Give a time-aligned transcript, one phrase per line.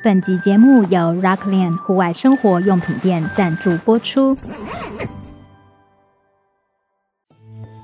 [0.00, 4.36] 本集节目由 Rockland 户外生活用品店赞助播出。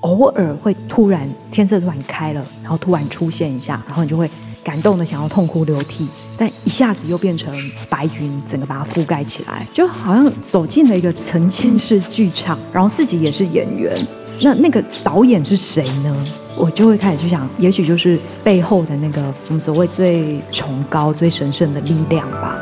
[0.02, 4.30] 偶尔会突然天色突然开了，然后突然出现一下，然后你就会
[4.62, 6.06] 感动的想要痛哭流涕，
[6.38, 7.52] 但一下子又变成
[7.90, 13.92] 白云，整个把它覆盖起来，就好像走进了一个沉浸式剧场，然后自己也是演员。
[14.40, 16.26] 那那个导演是谁呢？
[16.56, 22.56] 我就会开始去想，也许就是背后的那个我们所谓最崇高、最神圣的力量吧。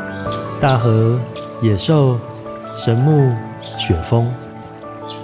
[0.59, 1.19] 大河、
[1.61, 2.19] 野兽、
[2.75, 3.31] 神木、
[3.77, 4.31] 雪峰，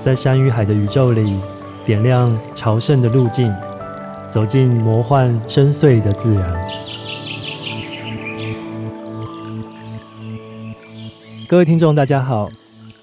[0.01, 1.39] 在山与海的宇宙里，
[1.83, 3.53] 点亮朝圣的路径，
[4.29, 6.53] 走进魔幻深邃的自然。
[11.47, 12.49] 各位听众，大家好，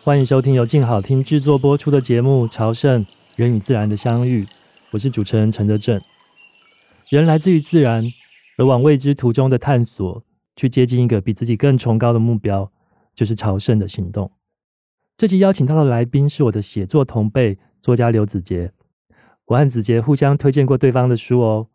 [0.04, 3.04] 欢迎收听由静好听制作播出的节目《朝圣：
[3.34, 4.44] 人与自然的相遇》。
[4.92, 6.00] 我是主持人陈德正。
[7.10, 8.04] 人来自于自然，
[8.56, 10.22] 而往未知途中的探索，
[10.54, 12.70] 去接近一个比自己更崇高的目标，
[13.14, 14.30] 就是朝圣的行动。
[15.16, 18.72] 这集邀请到的来宾是我的写作同辈作家刘子杰。
[19.46, 21.68] 我和子杰互相推荐过对方的书哦，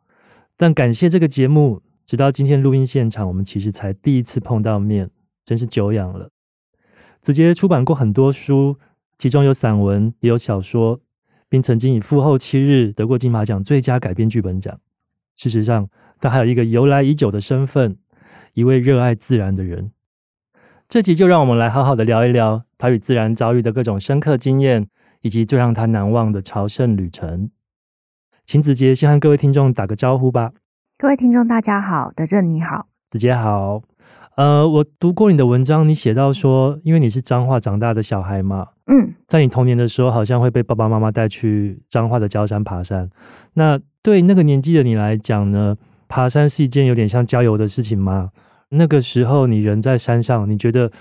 [0.56, 5.10] 但感谢这个节目，直到今天录音现场，我们其实才第一次碰到面，
[5.44, 6.30] 真是久仰了。
[7.20, 8.78] 子杰出版过很多书，
[9.18, 11.02] 其中有散文，也有小说。
[11.52, 14.80] 并曾经以《父后七日》得过金马奖最佳改编剧本奖。
[15.36, 17.98] 事实上，他还有一个由来已久的身份——
[18.56, 19.92] 一位热爱自然的人。
[20.88, 24.88] 这集就让我们来好好的聊一聊他与自然遭遇的各种深刻经验，
[25.24, 27.50] 以及最让他难忘的朝圣旅程。
[28.46, 30.54] 秦子杰先和各位听众打个招呼吧。
[30.98, 33.82] 各位听众，大家好，德正你好，子杰好。
[34.38, 43.10] 呃，我读过你的文章，你写到说，因为你是彰化长大的小孩嘛，嗯，在你童年的时候，好像会被爸爸妈妈带去彰化的郊山爬山。
[43.54, 45.78] 那对那个年纪的你来讲呢，
[46.10, 48.32] 爬山是一件有点像郊游的事情吗？
[48.72, 50.92] 那个时候你人在山上，你觉得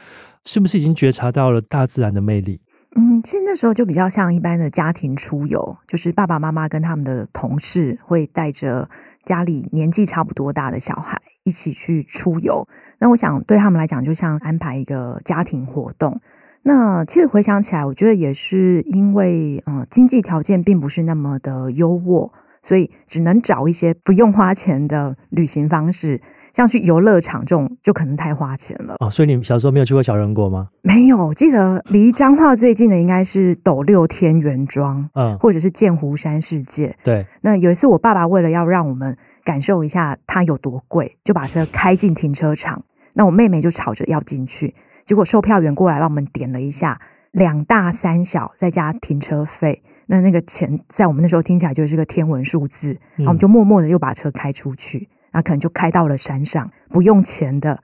[0.44, 2.60] 是不是已经觉察到了大自然的魅力？
[2.96, 8.88] 嗯，其实那时候就比较像一般的家庭出游，就是爸爸妈妈跟他们的同事会带着
[9.24, 12.68] 家里年纪差不多大的小孩一起去出游。
[13.00, 16.20] 那我想对他们来讲，就像安排一个家庭活动。
[16.62, 22.30] 那其实回想起来，我觉得也是因为，嗯，经济条件并不是那么的优渥，
[22.62, 26.20] 所以只能找一些不用花钱的旅行方式，
[26.52, 28.96] 像去游乐场这种，就可能太花钱了。
[29.00, 30.68] 哦，所以你小时候没有去过小人国吗？
[30.82, 36.94] 没有，记得离彰化最近的应该是斗六天元庄，嗯，或者是剑湖山世界。
[37.02, 42.84] 对，那有一次我爸爸为了要让我们感受一下它有多贵，就把车开进停车场。
[43.14, 44.74] 那我妹妹就吵着要进去，
[45.10, 47.00] 结果售票员过来帮我们点了一下，
[47.32, 57.82] 两大三小再加停车费，那那个钱在我们那时候听起来就是个天文数字，然后我们就默默的又把车开出去，那可能就开到了山上，不用钱的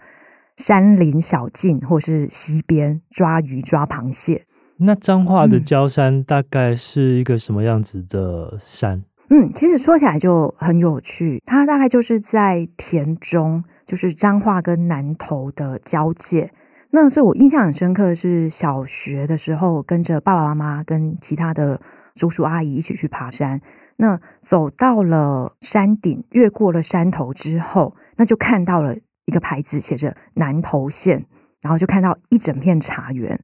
[0.56, 4.46] 山林小径或是溪边抓鱼抓螃蟹。
[4.76, 9.02] 那彰化的礁山大概是一个什么样子的山？
[9.30, 13.64] 嗯，其实说起来就很有趣，它大概就是在田中。
[13.86, 16.50] 就是彰化跟南投的交界，
[16.90, 21.80] 那所以我印象很深刻的是小学的时候，跟着爸爸妈妈跟其他的
[22.14, 23.60] 叔叔阿姨一起去爬山。
[23.96, 31.26] 那走到了山顶，越过了山头之后，那就看到了一个牌子，写着南投县，
[31.60, 33.40] 然后就看到一整片茶园。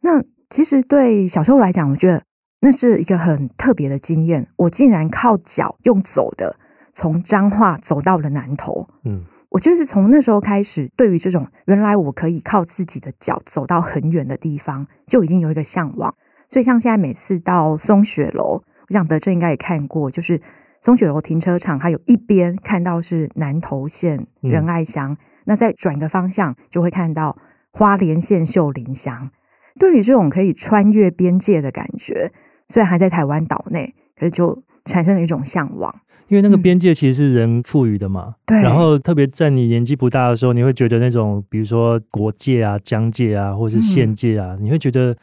[0.00, 2.22] 那其实对小时候来讲，我觉得
[2.60, 4.48] 那是一个很特别的经验。
[4.56, 6.56] 我竟然靠脚用走的，
[6.92, 8.88] 从彰化走到了南投。
[9.04, 9.24] 嗯。
[9.50, 16.14] 我觉得是从那时候开始，对于这种原来我可以靠自己的脚走到很远的地方，就已经有一个向往。
[16.48, 20.40] 所以像现在每次到松雪楼，我想德正应该也看过，就是
[20.80, 25.16] 松雪楼停车场，它有一边看到是南投县仁爱乡，嗯、
[25.46, 27.36] 那再转个方向就会看到
[27.72, 29.30] 花莲县秀林乡。
[29.78, 32.32] 对于这种可以穿越边界的感觉，
[32.68, 35.94] 虽然还在台湾岛内，可是就产生了一种向往。
[36.30, 38.56] 因为那个边界其实是人赋予的嘛，对。
[38.62, 45.16] 然后特别在你年纪不大的时候，你会觉得那种，比如说国界啊、疆界啊，或者是县界啊，嗯、你会觉得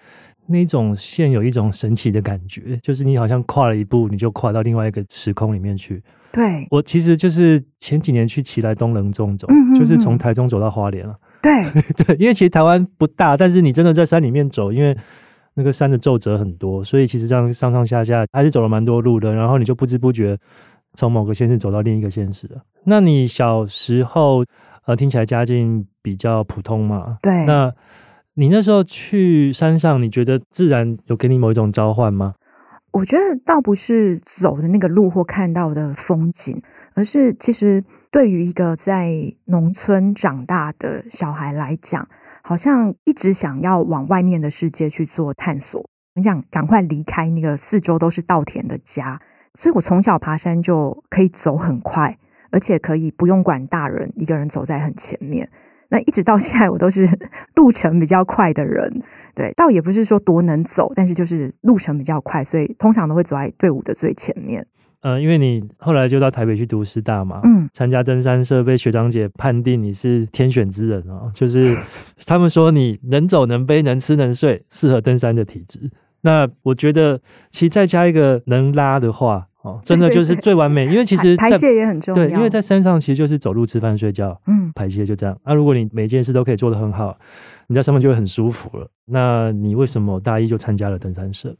[0.47, 6.03] 那种线有一种神奇的感觉，就是你好像跨了一步，你就跨到另外一个时空里面去。
[6.33, 6.67] 对。
[6.69, 11.15] 我其实就是前几年去奇来东棱纵走，嗯、就是从台中走到花莲了。
[11.41, 11.63] 对
[12.05, 14.93] 对，因为其实台湾不大，但是你真的在山里面走，因为
[15.53, 20.37] 那个山的皱褶很多，所以其实这样上上下下还是走了蛮多路的，然后你就不知不觉。
[20.97, 22.63] 从某个县市走到另一个县市了。
[22.85, 24.43] 那你小时候
[24.85, 27.19] 呃，听起来家境比较普通嘛？
[27.21, 27.45] 对。
[27.45, 27.71] 那
[28.33, 32.33] 你那时候去山上，你觉得自然有给你某一种召唤吗？
[32.91, 36.59] 我觉得倒不是走的那个路或看到的风景，
[36.95, 39.11] 而是其实对于一个在
[39.45, 42.07] 农村长大的小孩来讲，
[42.41, 45.85] 好像一直想要往外面的世界去做探索，
[46.15, 49.21] 很想赶快离开那个四周都是稻田的家。
[49.53, 52.17] 所以我从小爬山就可以走很快，
[52.51, 55.49] 而且可以不用管大人，一个人走在很前面。
[55.89, 57.07] 那一直到现在，我都是
[57.55, 59.01] 路程比较快的人，
[59.33, 64.67] 对，倒也不是说多能走，但是就是路程比较快，所以通常都会走在队伍的最前面。
[65.01, 71.73] 呃，因为你后来就到台北去读师大嘛，嗯，参加登山社，被学长姐判定你是天选之人哦，就是
[72.25, 75.89] 他们说你能走能背能吃能睡，适合登山的体质。
[76.21, 79.47] 那我觉得，其实再加一个能拉的话。
[79.63, 82.15] 哦真的就是最完美，因为其实排泄也很重要。
[82.15, 85.37] 对，因为在山上其实就是走路、吃饭、睡觉，嗯，排泄就这样。
[85.43, 87.17] 那、啊、如果你每件事都可以做得很好，
[87.67, 88.87] 你在上面就会很舒服了。
[89.03, 91.53] 那你为什么大一就参加了登山社？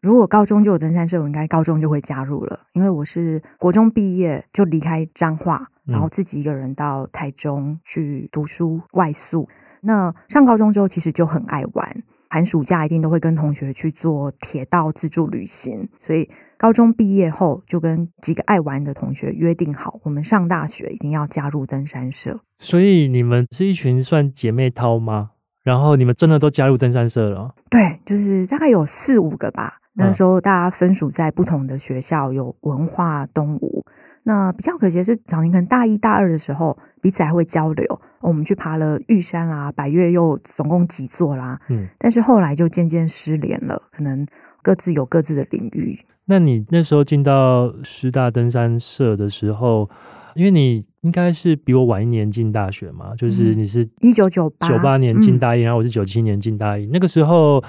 [0.00, 2.58] 如果高中就有登山社，我应该高中就会加入了。
[2.72, 9.48] 因为我是国中毕业就离开彰化，然后自己一个人到台中去读书外宿。
[9.82, 16.30] 那上高中之后，其实就很爱玩，寒暑假一定都会跟同学去做铁道自助旅行，所以。
[16.56, 22.38] 高中毕业后，就跟几个爱玩的同学约定好，我们上大学一定要加入登山社。
[22.60, 25.30] 所以你们是一群算姐妹淘吗？
[25.64, 27.56] 然后你们真的都加入登山社了？
[27.68, 29.78] 对，就是大概有四五个吧。
[29.94, 33.84] 那时候大家分属在不同的学校，有文化、东吴。
[34.22, 41.60] 那比较可惜的是，早年可能大一、大二的时候彼此还会交流，我们去爬了玉山啦、百岳，又总共几座啦。
[41.68, 44.24] 嗯，但是后来就渐渐失联了，可能
[44.62, 45.98] 各自有各自的领域。
[46.26, 49.90] 那你那时候进到师大登山社的时候，
[50.36, 56.86] 因为你应该是比我晚一年进大学嘛，就是你是一九九八九八年进大一，然后我是九七年进大一。
[56.86, 57.60] 那个时候，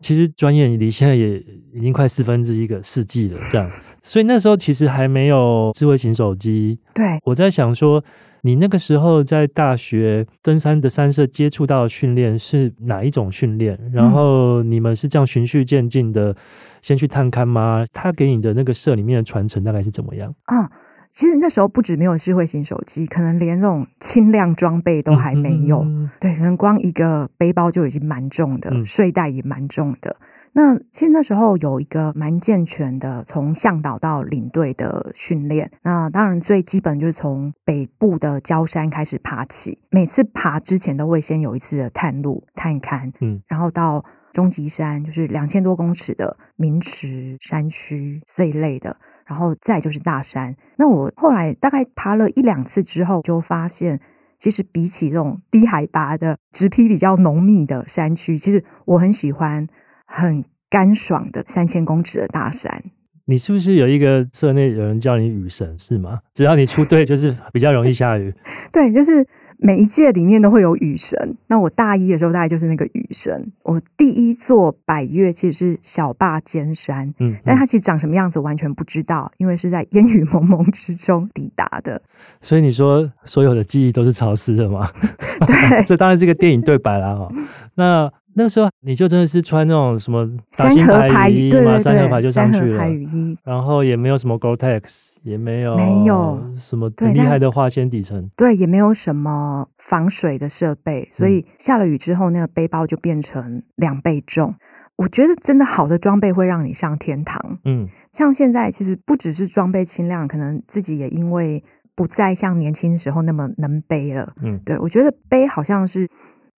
[0.00, 1.44] 其实转眼离现在也
[1.74, 3.68] 已经快四分之一个世纪了，这样。
[4.00, 6.78] 所以那时候其实还没有智慧型手机。
[6.94, 8.04] 对，我在想说。
[8.42, 13.78] 你那个时候在大学登山的山社接触到的训练是哪一种训练？
[13.92, 16.34] 然后你们是这样循序渐进的，
[16.80, 17.86] 先去探勘吗？
[17.92, 20.34] 他给你的那个社里面的传承大概是怎么样？
[20.46, 20.70] 啊，
[21.10, 25.80] 其实那时候不止没有智慧型手机，可能连那种轻量装备都还没有。
[25.82, 30.16] 嗯嗯、对，可能光一个背包就已经蛮重的，嗯、睡袋也蛮重的。
[30.52, 35.70] 那其实那时候有一个蛮健全的从向导到领队的训练。
[35.82, 50.56] 那当然最基本就是从北部的郊山开始爬起，每次爬之前都会先有一次的探路探勘，嗯，然后到终极山就是两千多公尺的名池山区这一类的，然后再就是大山。
[50.76, 54.00] 那我后来大概爬了一两次之后，就发现
[54.36, 59.68] 其实比起这种低海拔的植被比较浓密的山区，其实我很喜欢。
[60.12, 62.82] 很干爽的三千公尺的大山，
[63.26, 66.18] 你是不是有一个社内有人叫你雨神是吗？
[66.34, 68.34] 只要你出队， 就是比较容易下雨。
[68.72, 69.24] 对，就是
[69.58, 71.36] 每一届里面都会有雨神。
[71.46, 73.52] 那我大一的时候，大概就是那个雨神。
[73.62, 82.02] 我第一座百岳其实是小霸尖山，嗯，嗯，但它其实长什么样子完全不知道，因为是在烟雨蒙蒙之中抵达的。
[82.40, 84.90] 所以你说所有的记忆都是潮湿的吗？
[85.46, 87.10] 对，这当然是一个电影对白啦。
[87.10, 87.32] 哦。
[87.74, 88.12] 那。
[88.34, 104.54] 那个时候你就真的是穿那种什么打星牌雨衣嘛，三合牌就上去了，雨衣，然后也没有什么 Gore-Tex，也没有没有什么很厉害的化纤底层，对，也没有什么防水的设备，所以下了雨之后，那个背包就变成两倍重。
[104.96, 107.58] 我觉得真的好的装备会让你上天堂。
[107.64, 111.64] 嗯，像现在其实不只是装备轻量，可能自己也因为
[111.94, 114.34] 不再像年轻时候那么能背了。
[114.42, 116.08] 嗯，对，我觉得背好像是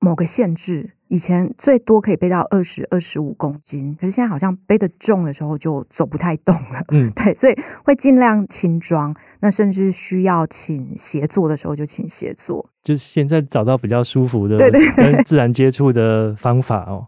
[0.01, 0.91] 某个限制。
[1.13, 6.83] 以前最多可以背到二十二十五公斤，可是现在好像背得重的时候就走不太动了。
[6.89, 7.55] 嗯， 对，所以
[7.85, 9.15] 会尽量轻装。
[9.41, 12.67] 那甚至需要请协作的时候就请协作。
[12.83, 14.57] 就现在找到比较舒服的
[14.97, 17.07] 跟自然接触的方法哦。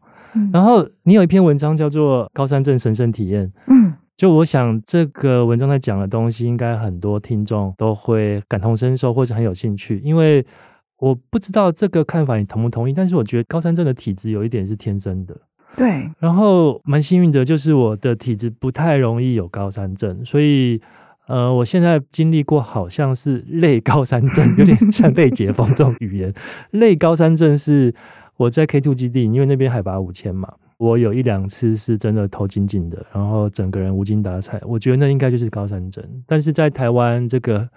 [0.52, 3.46] 然后你有一篇文章叫做《高山镇神圣体验》。
[3.68, 10.44] 嗯，就我想这个文章在讲的东西，应该很多听众都会感同身受，或是很有兴趣，因为。
[10.98, 15.36] 我不知道这个看法你同不同意，但是我觉得高山症的体质有一点是天生的，
[15.76, 16.08] 对。
[16.18, 20.80] 然后蛮幸运的，就是我的体质不太容易有高山症，所以
[21.26, 26.32] 呃，我现在经历过好像是类高山症，有点 像类解封这种语言。
[26.70, 27.92] 类高山症是
[28.36, 36.02] 我在 K Two 基地，因为那边海拔五千嘛，我有一两次是真的头紧紧的，然后整个人无精打采，我觉得那应该就是高山症。
[36.24, 37.68] 但是在台湾这个。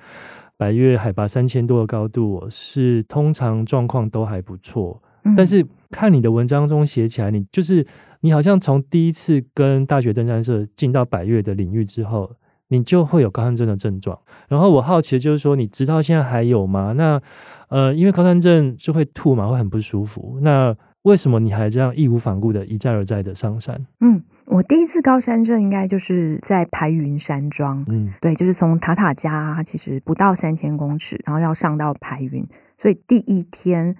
[0.57, 5.01] 百越海拔三千多的高度，是通常状况都还不错。
[5.23, 7.85] 嗯、但是看你的文章中写起来，你就是
[8.21, 12.31] 你好像从第一次跟大学登山社进到百越的领域之后，
[12.69, 14.17] 你就会有高山症的症状。
[14.47, 16.93] 然后我好奇的就是说，你知道现在还有吗？
[16.97, 17.21] 那
[17.69, 20.39] 呃，因为高山症就会吐嘛，会很不舒服。
[20.41, 20.75] 那
[21.07, 23.87] 为什么你还这样义无反顾的一再而再的上山？
[24.01, 27.85] 嗯，我第一次高山症应该就是在排云山庄。
[27.87, 32.45] 嗯，对，就是从塔塔加其实不到三千公尺，然后要上到排云，
[32.77, 33.95] 所以第一天，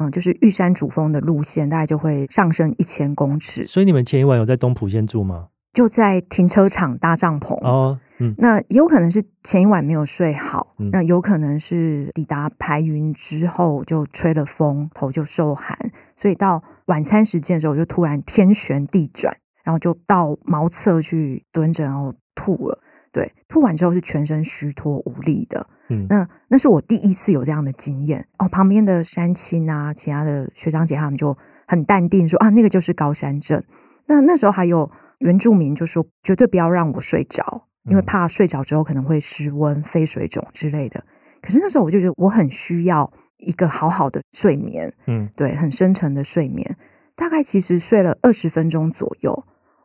[0.00, 3.62] 嗯，就是玉山主峰的路线，大概就会上升一千公尺。
[3.62, 5.46] 所以你们前一晚有在东埔先住吗？
[5.72, 8.00] 就在停车场搭帐篷哦。
[8.20, 15.76] 嗯，那有可能是前一晚没有睡好，嗯、那有可能是抵达排云之后就吹了风，头就受寒，
[16.16, 22.82] 所以到晚餐时间的时候就突然天旋地转，然后就到茅厕去蹲着，然后吐了。
[23.10, 25.66] 对，吐完之后是全身虚脱无力的。
[25.88, 28.26] 嗯，那那是我第一次有这样的经验。
[28.38, 33.62] 哦，旁边的山亲啊，其他的学长姐他们就很淡定说啊，那个就是高山症。
[34.06, 37.66] 那那时候还有原住民就说绝对不要让我睡着。
[37.88, 41.02] 因为怕睡着之后可能会失温、肺水肿之类的，
[41.40, 46.76] 可是那时候我就觉得我很需要一个好好的睡眠，嗯，对，很深沉的睡眠。
[47.14, 49.44] 大概其实睡了二十分钟左右，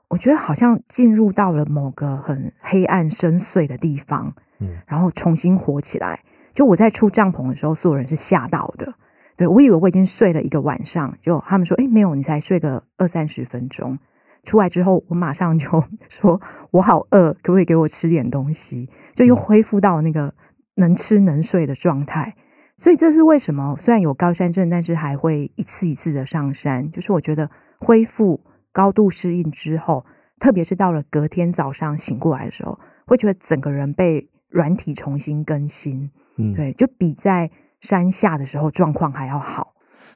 [0.10, 6.24] 我觉得好像进入到了某个很黑暗深邃的地方，嗯，然后重新活起来。
[6.54, 8.94] 就我在出帐篷的时候，所有人是吓到的，
[9.36, 13.98] 对，我以为我已经睡了一个晚上，就他们说：“诶，没有，你才睡个二三十分钟。”
[14.44, 16.40] 出来之后，我马上就 说
[16.72, 20.34] ：“我好饿，可不可以给我吃点东西？”就又恢复到那个
[20.76, 22.36] 能吃能睡的状态。
[22.76, 23.76] 所以这是为什么？
[23.78, 26.92] 虽然有高山症，但是还会一次一次的上山。
[26.92, 30.06] 就是我觉得恢复高度适应之后，
[30.40, 36.12] 特别是到了隔天早上醒过来的时候，会觉得整个人被软体重新更新。
[36.38, 39.73] 嗯，对，就比在山下的时候状况还要好。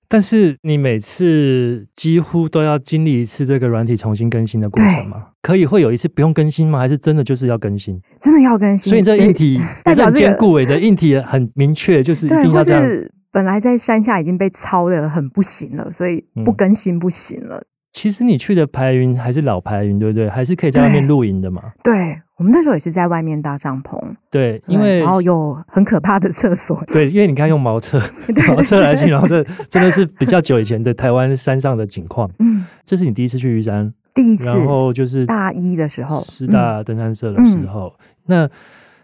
[0.09, 5.27] 但是你每次几乎都要经历一次这个软体重新更新的过程吗？
[5.41, 6.79] 可以会有一次不用更新吗？
[6.79, 8.01] 还是真的就是要更新？
[8.19, 8.89] 真的要更新。
[8.89, 12.83] 所以这硬体 不是很坚固诶，的硬体很明确，就是一定要这样。
[13.31, 17.57] 本来在山下已经被操的很不行了，所以不更新不行了。
[17.57, 20.29] 嗯其实你去的排云还是老排云，对不对？
[20.29, 21.63] 还是可以在外面露营的嘛？
[21.83, 23.99] 对，我们那时候也是在外面搭帐篷。
[24.29, 26.81] 对，因为然后有很可怕的厕所。
[26.87, 27.99] 对，因为你看用茅厕，
[28.47, 32.29] 茅厕来形容，这真的是比较久以前的台湾山上的景况。
[32.39, 37.93] 嗯，这是你第一次去玉山，第一次，然后就是大一的时候，师大登山社的时候。
[37.97, 38.49] 嗯、那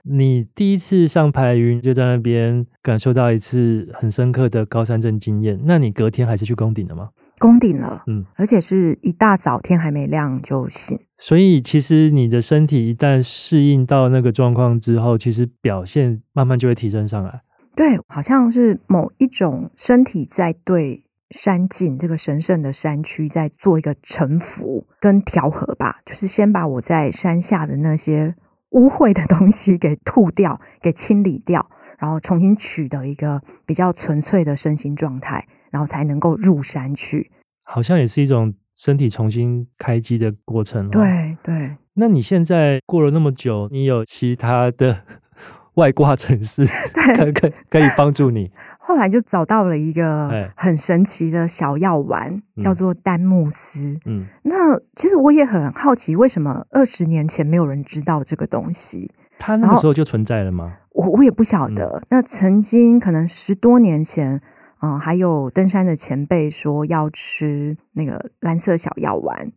[0.04, 5.60] 你第一次上白云，就在那边感受到一次很深刻的高山症经验。
[5.64, 7.10] 那你隔天还是去攻顶了吗？
[7.40, 17.42] 攻顶了，嗯，而且是一大早天还没亮就醒，所以其实你的身体一旦适应到那个状况之后，其实表现慢慢就会提升上来。
[17.76, 28.36] 对，好像是某一种身体在对山境这个神圣的山区在做一个臣服跟调和吧，就是先把我在山下的那些
[28.70, 35.48] 污秽的东西给吐掉， 给清理掉，然后重新取得一个比较纯粹的身心状态。
[35.74, 37.32] 然后才能够入山去，
[37.64, 40.88] 好像也是一种身体重新开机的过程。
[40.92, 45.02] 对对，那你现在过了那么久，你有其他的
[45.74, 46.64] 外挂城市
[46.94, 48.52] 可可可以帮助你？
[48.78, 53.98] 后来就找到了一个很神奇的小药丸，哎、叫做丹木斯。
[54.06, 59.12] 嗯，那其实我也很好奇，为什么二十年前没有人知道这个东西？
[59.40, 60.78] 它那个时候就存在了吗？
[60.92, 61.98] 我我也不晓得。
[61.98, 64.40] 嗯、那曾经可能十多年前。
[64.84, 69.50] 嗯，还有登山的前辈说要吃那个蓝色小药丸，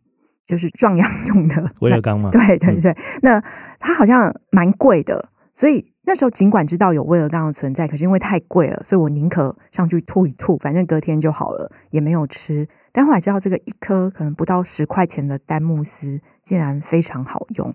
[0.45, 2.29] 就是 壮阳用的威而刚吗？
[2.31, 3.43] 对对对，嗯、那
[3.77, 12.65] 它好像蛮贵的，所以那时候尽管知道有威而刚的存在，可是因为太贵了，所以我宁可上去吐一吐，反正隔天就好了，也没有吃。
[12.93, 17.67] 但后来知道这个一颗可能不到十块钱的丹木斯，竟然非常好用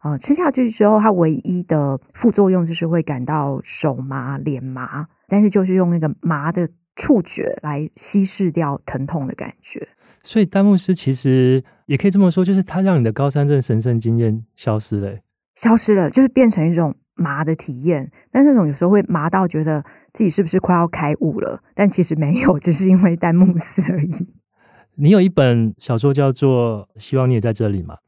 [0.00, 0.18] 啊、呃！
[0.18, 6.68] 吃下去之后，它唯一的副作用就是会感到手麻、脸麻，但是就是用那个麻的。
[6.98, 9.88] 触觉来稀释掉疼痛的感觉，
[10.24, 15.20] 所以丹木斯其实也可以这么说，就是它让你的高山症神圣经验消失了，
[15.54, 18.10] 消失了，就是变成一种麻的体验。
[18.32, 24.28] 但那种有时候会麻到觉得自己是不是快要开悟了，但其实没有，只是因为丹木斯而已。
[25.00, 27.98] 你有一本小说叫做《希望你也在这里》嘛？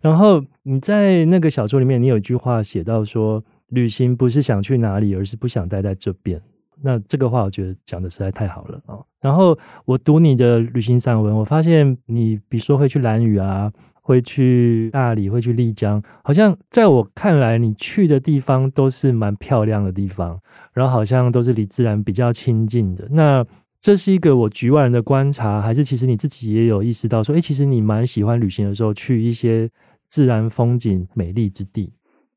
[0.00, 6.42] 然后你在那个小说里面，你有一句话写到说：“旅行不是想去哪里，而是不想待在这边。”
[6.82, 9.04] 那这个话我觉得讲的实在太好了哦。
[9.20, 20.38] 然后我读你的旅行散文，我发现你比如说会去兰屿啊，会去大理，会去丽江，好像在我看来，你去的地方都是蛮漂亮的地方，
[20.72, 23.08] 然后好像都是离自然比较亲近的。
[23.10, 23.44] 那
[23.80, 29.68] 这是一个我局外人的观察，还是其实你自己也有意识到说，诶，其实你蛮喜欢旅行的时候去一些
[30.06, 31.92] 自然风景美丽之地？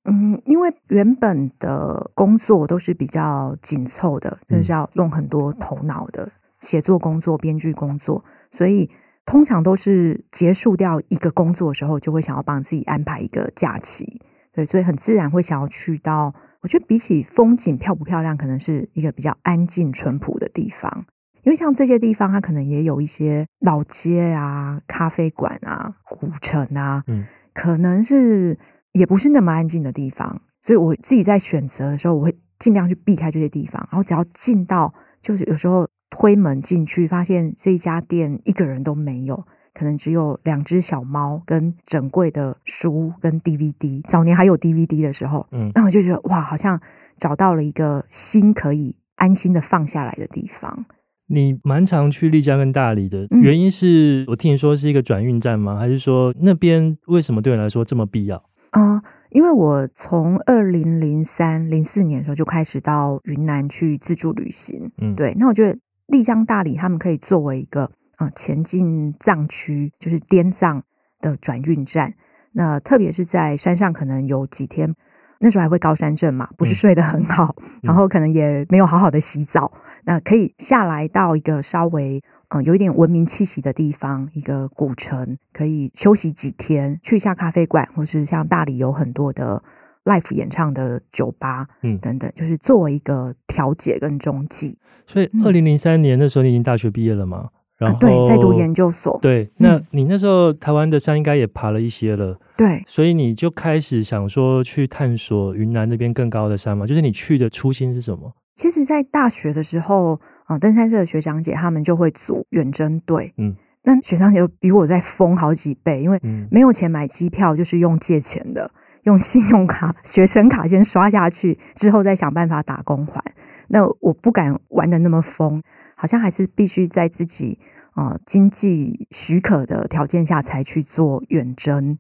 [0.06, 8.90] 嗯，因为原本的工作都是比较紧凑的，就是要用很多头脑的写作工作、编剧工作，所以
[9.26, 14.22] 通常都是结束掉一个工作的时候，就会想要帮自己安排一个假期。
[14.52, 21.06] 对，所以很自然会想要去到，我觉得比起风景漂不漂亮，可能是一个比较安静淳朴的地方。
[21.44, 28.58] 因为像这些地方，它可能也有一些老街啊、咖啡馆啊、古城啊，嗯，可能是
[28.94, 30.42] 也不是那么安静的地方。
[30.62, 33.88] 所以我自己在选择的时候，我会尽量去避开这些地方。
[33.92, 39.46] 然后只要进到，就是有时候推门进去，发现这一家店一个人都没有。
[39.72, 46.82] 可能只有两只小猫跟整柜的书跟 DVD，早年还有 DVD 的时候，嗯，那我就觉得哇，好像
[47.18, 50.86] 找到了一个心可以安心的放下来的地方。
[51.28, 55.78] 你蛮常去丽江跟大理的，原因是我听你说是一个转运站吗？
[55.78, 58.44] 还是说那边为什么对你来说这么必要？
[58.72, 67.92] 啊、呃，因为我从二零零三零四年的时候就开始到云南去自助旅行，嗯，对，那我觉得丽江、大理他们可以作为一个。
[68.20, 70.84] 啊，前进藏区就是滇藏
[71.22, 72.16] 的转运站。
[72.52, 74.94] 那特别是在山上，可能有几天，
[75.40, 79.72] 那时候还会高山症嘛，不是睡得很好，嗯、然后可能也没有好好的洗澡。
[79.74, 89.64] 嗯、那可以下来到一个稍微嗯有一点文明气息的地方，一个古城，可以休息几天，去一下咖啡馆，或是像大理有很多的
[90.06, 94.78] live 演唱的酒吧，嗯，等等，就是作为一个调解跟中继。
[95.06, 97.50] 所以，二零零三年那时候你已经大学毕业了吗？
[97.78, 99.18] 然后、啊、对，在读研究所。
[99.22, 102.38] 对，那你那时候台湾的山应该也爬了一些了。
[102.58, 106.86] 对，所以你就开始想说去探索云南那边更高的山嘛？
[106.86, 108.34] 就是你去的初心是什么？
[108.56, 113.32] 其实，在大学的时候，啊、呃，登山社的学长姐他们就会组远征队。
[113.38, 118.72] 嗯，那学长姐比我再疯好几倍，因为没有钱买机票，就是用借钱的，
[119.04, 123.24] 用信用卡、 学生卡先刷下去，之后再想办法打工还。
[123.68, 125.62] 那我不敢玩的那么疯。
[125.96, 127.60] 好像还是必须在自己
[127.94, 131.98] 呃经济许可的条件下才去做远征。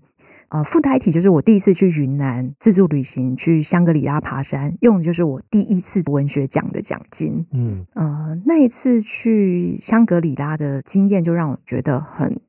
[0.49, 7.45] 呃，附带一提，就是我第一次去云南自助旅行，去香格里拉爬山，用的就是我第一次文学奖的奖金。
[7.51, 12.41] 嗯，呃，那一次去香格里拉的经验，就让我觉得很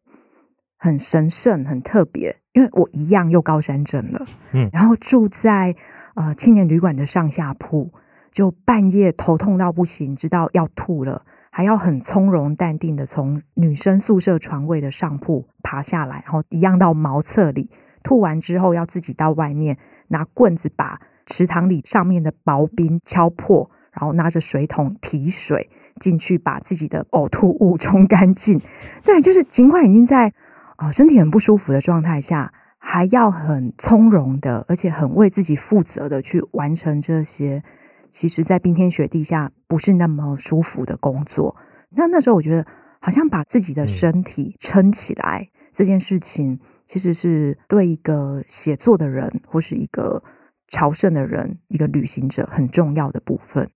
[0.78, 4.26] 很神圣、很特别，因为我一样又高山症了。
[4.52, 5.76] 嗯，然后住在
[6.14, 7.92] 呃青年旅馆的上下铺，
[8.30, 11.26] 就半夜头痛到不行，知道要吐了。
[11.52, 17.68] 还要很从容淡定的从女生宿舍床位的上铺爬下来，然后一样到茅厕里
[18.02, 28.60] 吐完之后，要自己到外面拿棍子把池塘里上面的薄冰敲破，然后拿着水桶提水进去把自己的呕吐物冲干净。
[29.02, 30.32] 对，就是尽管已经在、
[30.78, 37.62] 哦、身体很不舒服的状态下，还要很从容的，而且很为自己负责的去完成这些。
[38.10, 41.54] 其实，在冰天雪地下不是那么舒服的工作。
[41.90, 42.66] 那那时候，我觉得
[43.00, 46.58] 好像把自己的身体撑起来、嗯、这件事情，
[46.90, 50.20] 其实是对一个写作的人或是一个
[50.66, 53.70] 朝圣的人、一个旅行者很重要的部分。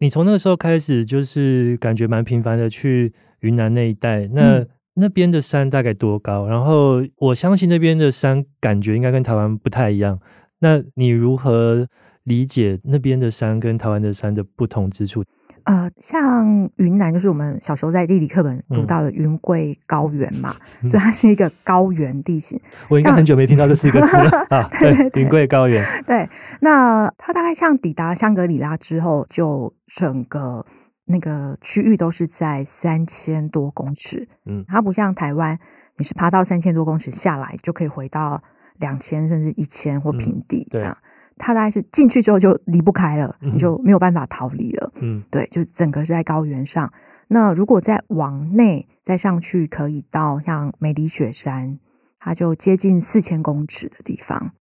[0.00, 4.26] 你从那个时候开始，就是感觉蛮频繁的去云南那一带。
[4.32, 6.48] 那、嗯、那边的山大概多高？
[6.48, 10.18] 然后我相信那边的山感觉应该跟台湾不太一样。
[10.58, 11.86] 那你如何
[12.24, 15.22] 理解那边的山跟台湾的山的不同之处？
[15.66, 22.60] 呃，像云南就是我们小时候在地理课本读到的云贵高原嘛，嗯、所以它是一个高原地形。
[22.88, 24.70] 我应该很久没听到这四个字了 啊！
[24.78, 25.84] 对，云贵高原。
[26.06, 26.28] 对，
[26.60, 30.64] 那它大概像抵达香格里拉之后，就整个
[31.06, 34.28] 那个区域都是在三千多公尺。
[34.44, 35.58] 嗯，它不像台湾，
[35.96, 38.40] 你是爬到三千多公尺下来就可以回到
[38.78, 40.68] 两千甚至一千或平地。
[40.70, 40.88] 嗯、对。
[41.36, 44.92] 它大概是进去之后就离不开了，你就没有办法逃离了。
[44.96, 46.92] 嗯，对，就整个是在高原上。
[47.28, 51.78] 那如果再往内再上去，可以到像梅里雪山，
[52.18, 54.52] 它就接近四千公尺的地方。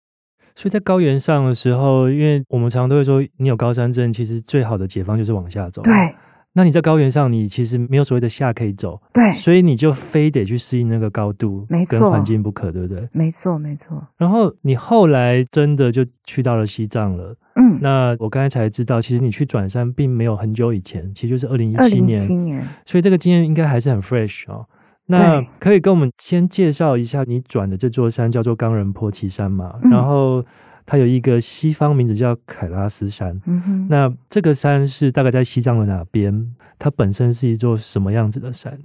[0.55, 5.83] 所以在高原上的时候，因为我们常常都会说，你有高山症，其实最好的解方就是往下走。
[5.83, 6.15] 对。
[6.57, 13.09] 那你在高原上，你其实没有所谓的下可以走，对，所以你就非得去适应那个高度，没错，跟环境不可，对不对？
[13.11, 14.01] 没错，没错。
[14.17, 17.79] 然后你后来真的就去到了西藏了，嗯。
[17.83, 22.65] 那我刚才才知道，其实你去转山并没有很久以前，其实就是二零一七年，七年。
[22.87, 24.65] 所以这个经验应该还是很 fresh 哦。
[25.07, 29.75] 那可以跟我们先介绍一下你转的这座山，叫做冈仁波齐山嘛？
[29.83, 30.45] 嗯、然后。
[30.87, 33.41] 它有一个西方名字叫凯拉斯山，
[33.89, 36.55] 那这个山是大概在西藏的哪边？
[36.79, 38.79] 它本身是一座什么样子的山？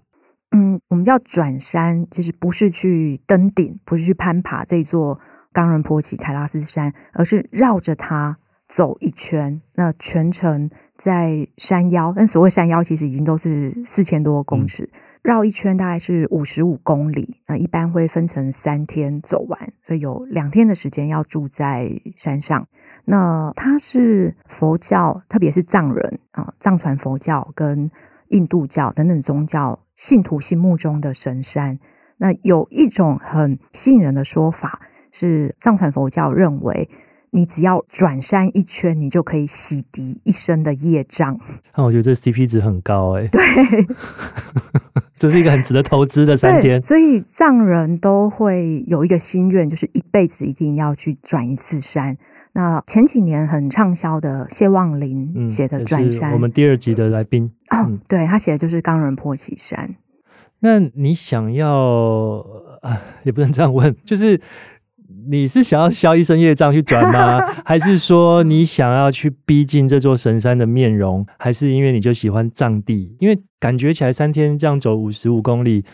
[0.51, 5.19] 嗯，我们叫转山，其实不是去登顶，不是去攀爬这座
[5.51, 9.61] 冈仁波齐凯拉斯山，而是绕着它走一圈。
[9.75, 14.83] 那全程在山腰，但所谓山腰其实已经都是四千多公尺。
[14.83, 22.67] 嗯绕一圈大概是五十五公里，那一般会分成三天走完，所以有两天的时间要住在山上。
[23.05, 27.91] 那它是佛教，特别是藏人啊，藏传佛教跟
[28.29, 31.79] 印度教等等宗教信徒心目中的神山。
[32.17, 36.89] 那有一种很吸引人的说法是，藏传佛教认为。
[37.31, 41.39] 你只要转山一圈，你就可以洗涤一生的业障。
[41.75, 43.27] 那我觉得这 CP 值很高哎、欸。
[43.27, 43.41] 对，
[45.15, 46.81] 这是一个很值得投资的三天。
[46.81, 52.17] 所以藏人都会有一个心愿，就是一辈子一定要去转一次山。
[52.53, 59.95] 那前几年很畅销的谢望林写的《转山》，我们第二集的来宾哦，嗯、对他写的就是冈仁波齐山。
[60.61, 62.43] 那你想要
[62.81, 64.41] 啊，也不能这样问，就是。
[65.31, 67.37] 你是想要消一身业障去转吗？
[67.63, 71.23] 还是说你想要去逼近这座神山的面容？
[71.37, 73.15] 还是因为你就喜欢藏地？
[73.19, 75.85] 因为感觉起来三天这样走五十五公里，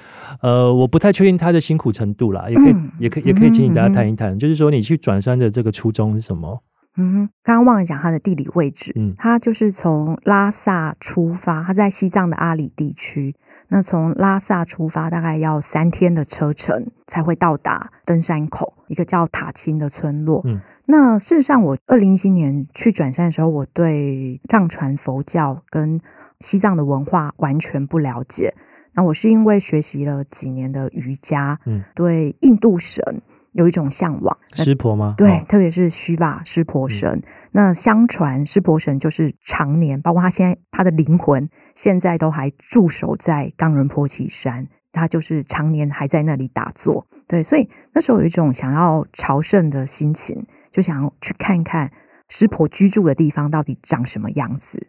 [0.41, 2.49] 呃，我不太确定它的辛苦程度啦。
[2.49, 6.63] 也可以，嗯、也可以，也可以请你大家谈一谈，嗯、就是说你去转山的这个初衷是什么？
[6.97, 8.93] 嗯，刚刚忘了讲它的地理位置。
[8.95, 13.35] 嗯，它就是从拉萨出发，它在西藏的阿里地区。
[13.67, 20.41] 那从拉萨出发，大概要三天的车程才会到达登山口，一个叫塔青的村落。
[20.45, 25.99] 嗯，那事实上，我二零一七年去转山的时候，我对藏传佛教跟
[26.39, 28.53] 西藏的文化完全不了解。
[28.93, 33.21] 那我是因为学习了几年的瑜伽，嗯，对印度神。
[33.55, 35.15] 有一种向往，湿婆吗？
[35.17, 37.09] 对，哦、特别是须弥湿婆神。
[37.09, 47.05] 嗯、那相传湿婆神就是常年，包括他现在他的灵魂现在都还驻守在冈仁波齐山，他就是常年还在那里打坐。
[47.27, 51.91] 对，所以那时候有一种想要朝圣的心情，就想要去看看
[52.29, 54.87] 湿婆居住的地方到底长什么样子。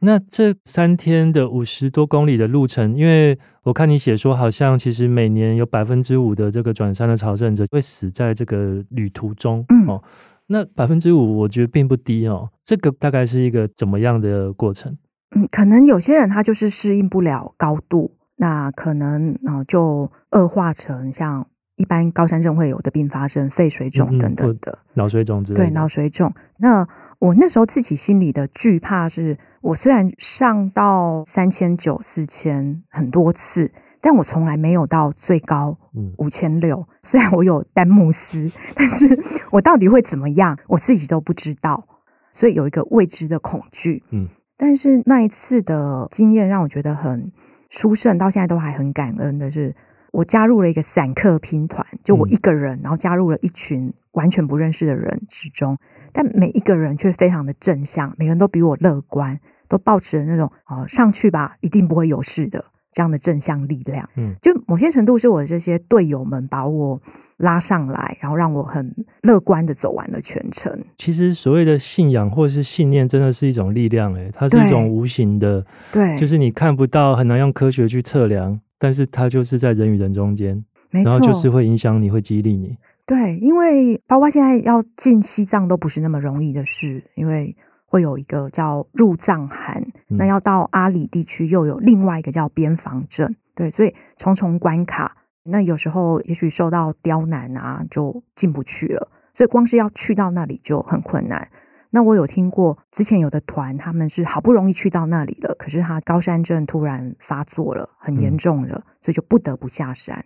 [0.00, 9.64] 那这三天的五十多公里的路程，因为我看你写说，好像其实每年有百分之五的这个转山的朝圣者会死在这个旅途中。
[9.70, 10.02] 嗯、哦，
[10.46, 12.48] 那百分之五我觉得并不低哦。
[12.62, 14.96] 这个大概是一个怎么样的过程？
[15.34, 21.46] 嗯，可能有些人他就是适应不了高度，那可能啊就恶化成像
[21.76, 25.66] 一般高山症会有的并发症，肺水肿等等的，嗯、脑水肿之类的。
[25.66, 26.32] 对，脑水肿。
[26.58, 29.36] 那我那时候自己心里的惧怕是。
[29.60, 35.76] 我虽然上到三千九、四千很多次，但我从来没有到最高
[36.16, 36.86] 五千六。
[37.02, 39.18] 虽然我有丹木斯，但是
[39.50, 41.84] 我到底会怎么样，我自己都不知道，
[42.32, 44.04] 所以有一个未知的恐惧。
[44.10, 47.32] 嗯，但是那一次的经验让我觉得很
[47.68, 49.74] 殊胜，到现在都还很感恩的是，
[50.12, 55.76] 我加入了一个散客拼团，就我一个人，然后加入了一群完全不认识的人之中。
[56.12, 64.08] 但每一个人却非常的正向，每个人都比我乐观，都抱持着那种呃上去吧，一定不会有事的这样的正向力量。
[64.16, 67.00] 嗯，就某些程度是我的这些队友们把我
[67.38, 70.84] 拉上来，然后让我很乐观的走完了全程。
[70.96, 82.76] 其实所谓的信仰或是信念，真的是一种力量，诶，它是一种无形的，对，就是你看不到，很难用科学去测量，但是它就是在人与人中间，然后就是会影响你，会激励你。
[83.06, 101.48] 对，因为包括现在要进西藏都不是那么容易的事，因为会有一个叫入藏函，嗯、那要到阿里地区又有另外一个叫边防镇，对，所以重重关卡，那有时候也许受到刁难啊，就进不去了，所以光是要去到那里就很困难。
[101.90, 110.24] 那我有听过之前有的团，他们是好不容易去到那里了，可是他高山症突然发作了，很严重了，嗯、所以就不得不下山。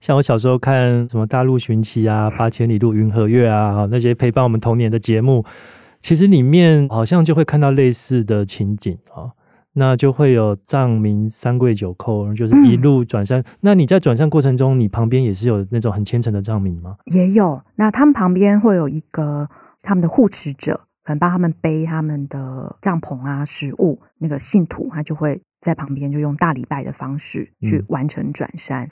[0.00, 5.44] 像我小时候看什么《大陆寻奇》啊，《八千里路云和月》啊，那些陪伴我们童年的节目，
[6.04, 9.32] 其实里面好像就会看到类似的情景啊。
[9.72, 13.40] 那就会有藏民三跪九叩，就是一路转山。
[13.40, 16.96] 嗯、那你在转山过程中，你旁边也是有那种很虔诚的藏民吗？
[17.06, 17.62] 也有。
[17.76, 19.48] 那他们旁边会有一个
[19.80, 24.00] 他们的护持者，可能帮他们背他们的帐篷啊、食物。
[24.18, 28.84] 那个信徒他就会在旁边，就用大礼拜的方式去完成转山。
[28.84, 28.90] 嗯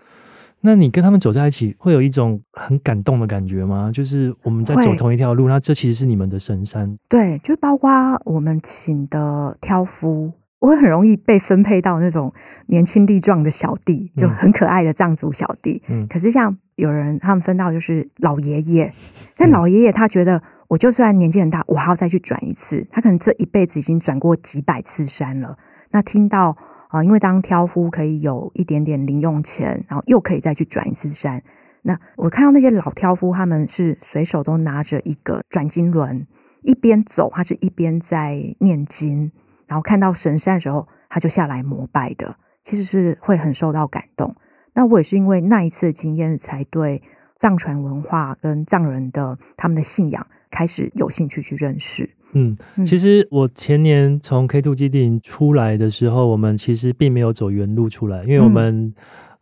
[0.65, 3.91] 那你跟他们走在一起，会有一种很感动的感觉吗？
[3.93, 6.97] 就是我们在走同一条路，那这其实是你们的神山。
[7.09, 7.91] 对，就包括
[8.25, 12.33] 我们请的挑夫，我会很容易被分配到那种
[12.69, 15.83] 年轻力壮的小弟，就很可爱的藏族小弟。
[15.89, 18.93] 嗯，可是像有人他们分到就是老爷爷，
[19.37, 22.87] 但老爷爷他觉得，我就算年纪很大，我还要再去转一次。
[22.93, 25.59] 他可能这一辈子已经转过几百次山了。
[25.91, 26.57] 那听到。
[26.93, 31.43] 啊，因为当挑夫可以有一点点零用钱，然后又可以再去转一次山，
[31.81, 36.27] 那我看到那些老挑夫，他们是随手都拿着一个转经轮，
[36.61, 39.33] 一边走，他是一边在念经，
[39.67, 44.37] 然后看到神山的时候，他就下来膜拜的，其实是会很受到感动。
[44.75, 47.03] 那我也是因为那一次的经验，才对
[47.39, 52.11] 藏传文化跟藏人的他们的信仰开始有兴趣去认识。
[52.33, 58.95] 嗯，其实我前年从 K Two 基地出来的时候，我们其实并没有走原路出来，因为我们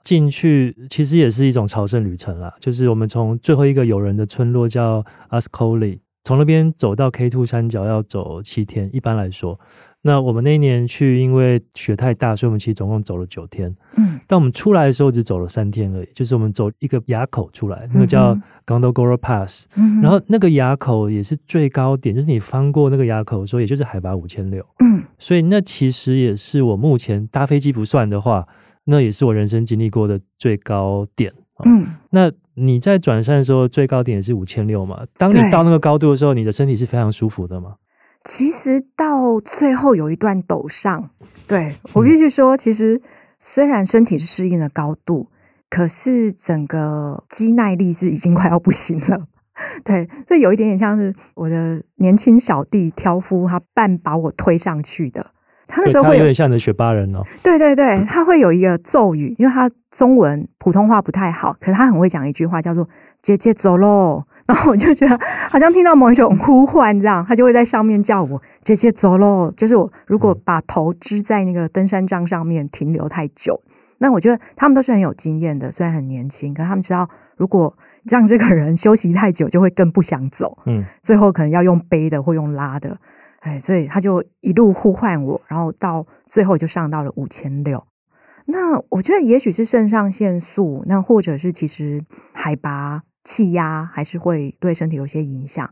[0.03, 2.53] 进去其实也是一种朝圣旅程啦。
[2.61, 9.59] 就是我们从最后一个有人的村落叫 Ascoli，从那边走到 K Two 山脚要走七天，一般来说。
[10.03, 13.77] 那我们那一年去，因为雪太大，所以我们其实总共走了九天。
[13.97, 16.09] 嗯，但我们出来的时候只走了三天而已。
[16.15, 18.35] 就是我们走一个垭口出来，那个叫
[18.67, 24.65] Gondogoro Pass，嗯，然后那个垭口也是最高点，就是你翻过那个垭口的时候，也就是海拔五千六。
[24.79, 28.49] 嗯，所以那其实也是我目前搭飞机不算的话，
[28.85, 31.35] 那也是我人生经历过的最高点。
[31.67, 35.05] 嗯，那你在转山的时候，最高点也是五千六嘛？
[35.19, 37.75] 当你到那个高度的时候，你的身体是非常舒服的吗？
[38.25, 41.11] 其实到最后有一段陡上，
[41.47, 43.01] 对，我必须说，其实
[43.39, 45.29] 虽然身体是适应了高度，
[45.71, 49.27] 可是整个肌耐力是已经快要不行了。
[49.85, 55.33] 对，这有一点点像是我的年轻小弟挑夫，他半把我推上去的。
[55.67, 57.23] 他那时候会有，有点像你的学霸人哦。
[57.43, 62.89] 对对对，他会有一个咒语，因为他中文普通话不太好，可是他很会讲一句话，叫做
[63.23, 64.25] “姐姐走喽”。
[64.51, 65.17] 然后我就觉得
[65.49, 69.49] 好像听到某一种呼唤，这样他就会在上面叫我“姐姐走喽”。
[69.57, 73.63] 就是我如果把头支在那个登山杖上面停留太久，
[73.99, 77.73] 那我觉得他们都是很有经验的，虽然很年轻，可他们知道如果
[78.11, 80.59] 让这个人休息太久，就会更不想走。
[80.67, 82.99] 嗯，最后可能要用背的或用拉的，
[83.43, 87.85] 哎，所以他就一路呼唤我，然后到最后就上到了五千六。
[88.47, 93.03] 那我觉得也许是肾上腺素，那或者是其实海拔。
[93.25, 95.71] 气压还是会对身体有些影响。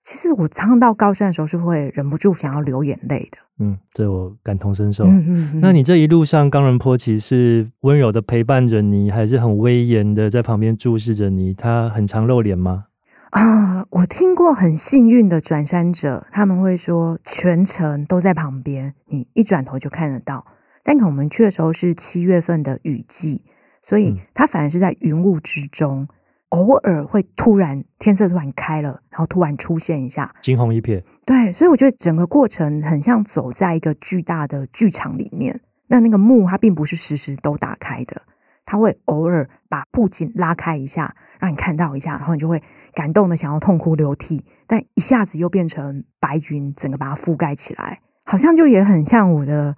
[0.00, 3.38] 其实我常常到高山的时候是会忍不住想要流眼泪的。
[3.58, 5.04] 嗯，这我感同身受。
[5.04, 5.60] 嗯嗯嗯。
[5.60, 11.54] 那你这一路上，冈仁波齐是温柔的陪伴着你，还是很威严的在旁边注视着你？
[11.54, 12.88] 他很常露脸吗？
[13.30, 20.44] 啊，我听过很幸运的转山者，他们会说全程都在旁边，你一转头就看得到。
[20.82, 23.42] 但可我们去的时候是七月份的雨季，
[23.82, 26.02] 所以他反而是在云雾之中。
[26.02, 26.08] 嗯
[26.54, 31.02] 偶尔会突然天色突然开了，然后突然出现一下，惊鸿一瞥。
[31.26, 35.60] 对，所以我觉得整个过程很像走在一个巨大的剧场里面。
[35.88, 38.22] 那那个幕它并不是时时都打开的，
[38.64, 42.62] 它会偶尔把布景拉开一下，让你看到一下，然后你就会
[42.94, 44.44] 感动的想要痛哭流涕。
[44.68, 49.76] 但一下子又变成白云，整个把它覆盖起来，好像就也很像我的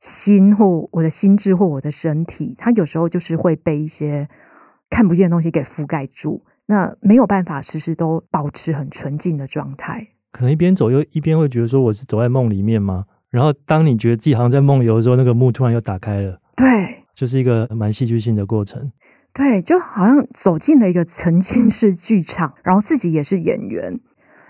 [0.00, 4.26] 心或我的心智或我的身体，它有时候就是会被一些。
[4.90, 10.08] 看不见的东西给覆盖住，那没有办法时时都保持很纯净的状态。
[10.30, 13.06] 可能一边走又一边会觉得说我是走在梦里面吗？
[13.30, 16.40] 然后当你觉得自己好像在梦游的时候，那个幕突然又打开了。
[16.56, 18.90] 对，就是一个蛮戏剧性的过程。
[19.32, 24.00] 对，就好像走进了一个沉浸式剧场，然后自己也是演员。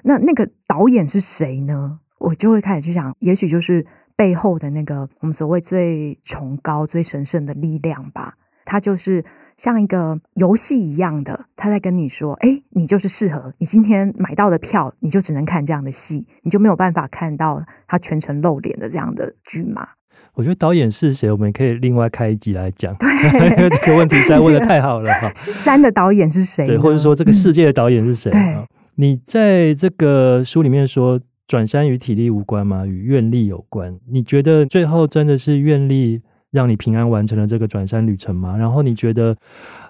[0.04, 2.00] 那那个导演是谁呢？
[2.18, 3.84] 我就会开始去想，也许就是
[4.16, 8.34] 背后的那个我们所谓最崇高、最神圣的力量吧。
[8.64, 9.24] 他就是。
[9.58, 19.86] 像一个游戏一样的，他在跟你说：“哎，你就是适合你今天买到的票，你就只能看这样的戏，你就没有办法看到他全程露脸的这样的剧嘛。”
[20.34, 22.94] 我觉得导演是谁，我们可以另外开一集来讲。
[22.96, 23.08] 对，
[23.56, 25.30] 因为这个问题实在问的太好了哈。
[25.34, 26.64] 山的导演是谁？
[26.64, 28.30] 对，或者说这个世界的导演是谁？
[28.30, 28.56] 对，
[28.94, 32.86] 你在这个书里面说，转山与体力无关吗？
[32.86, 33.98] 与愿力有关。
[34.08, 36.22] 你觉得最后真的是愿力？
[36.50, 38.56] 让你平安完成了这个转山旅程吗？
[38.56, 39.36] 然后你觉得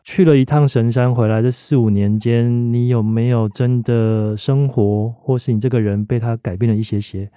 [0.03, 7.31] 去了一趟神山回来这四五年间，你有没有真的生活，或是你这个人被他改变了一些些？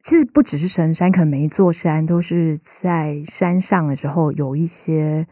[0.00, 5.26] 其实不只是神山，可能每一座山都是在山上的时候有一些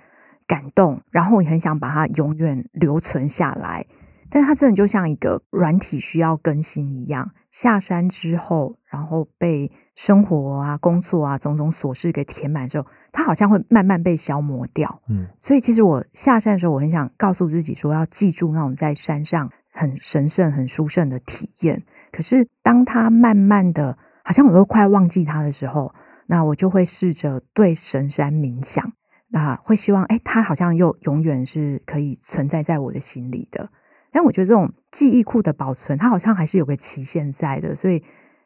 [0.47, 3.85] 感动，然后你很想把它永远留存下来。
[4.31, 12.87] 但它真的就像一个软体需要更新一样，下山之后，然后被生活啊、工作啊种种琐事给填满之后。
[13.13, 21.83] 它好像会慢慢被消磨掉，嗯，所以其实我下山的时候，我很想告诉自己说，要记住那种在山上很神圣、很殊胜的体验。
[22.11, 25.95] 可是当它慢慢的，好像我又快忘记它的时候，
[26.27, 28.93] 那我就会试着对神山冥想，
[29.29, 33.69] 那会希望，哎，它好像又永远是可以存在在我的心里的。
[34.11, 37.99] 但我觉得这种记忆库的保存，它好像还是有个期限在的，所以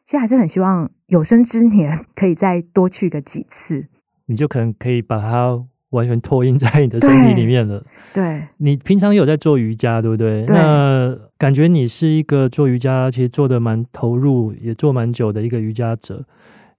[0.03, 3.87] 现在还是很希望有生之年 可以再多去个几次。
[4.27, 7.83] 你就可能可以把它完全拓印在你的身体里面了。
[8.13, 10.45] 对，对你平常有在做瑜伽，对不对？
[10.45, 10.55] 对。
[10.55, 16.25] 那感觉你是一个做瑜伽其实做的蛮投入，也做蛮久的一个瑜伽者。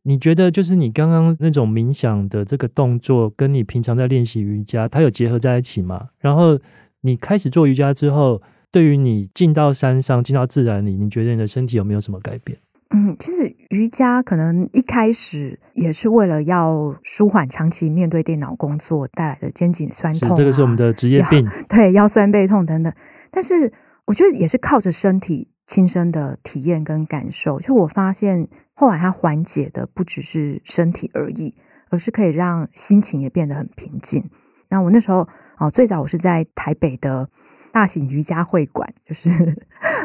[0.02, 6.08] 你觉得就是你刚刚那种冥想的这个动作，跟你平常在练习瑜伽，它有结合在一起吗？
[6.18, 6.58] 然后
[7.02, 12.58] 你开始做瑜伽之后，对于你进到山上、进到自然里，你觉得你的身体有没有什么改变？
[12.90, 22.90] 嗯，其实瑜伽可能一开始也是为了要舒缓长期面对电脑工作带来的肩颈酸痛啊，这个是我们的职业病， 对，腰酸背痛等等。
[23.30, 23.70] 但是
[24.06, 31.54] 我觉得也是靠着身体亲身的体验跟感受，就我发现后来它缓解的不只是身体而已，
[31.90, 34.30] 而是可以让心情也变得很平静。
[34.70, 37.28] 那我那时候哦，最早我是在台北的。
[37.72, 39.28] 大型瑜伽会馆， 就是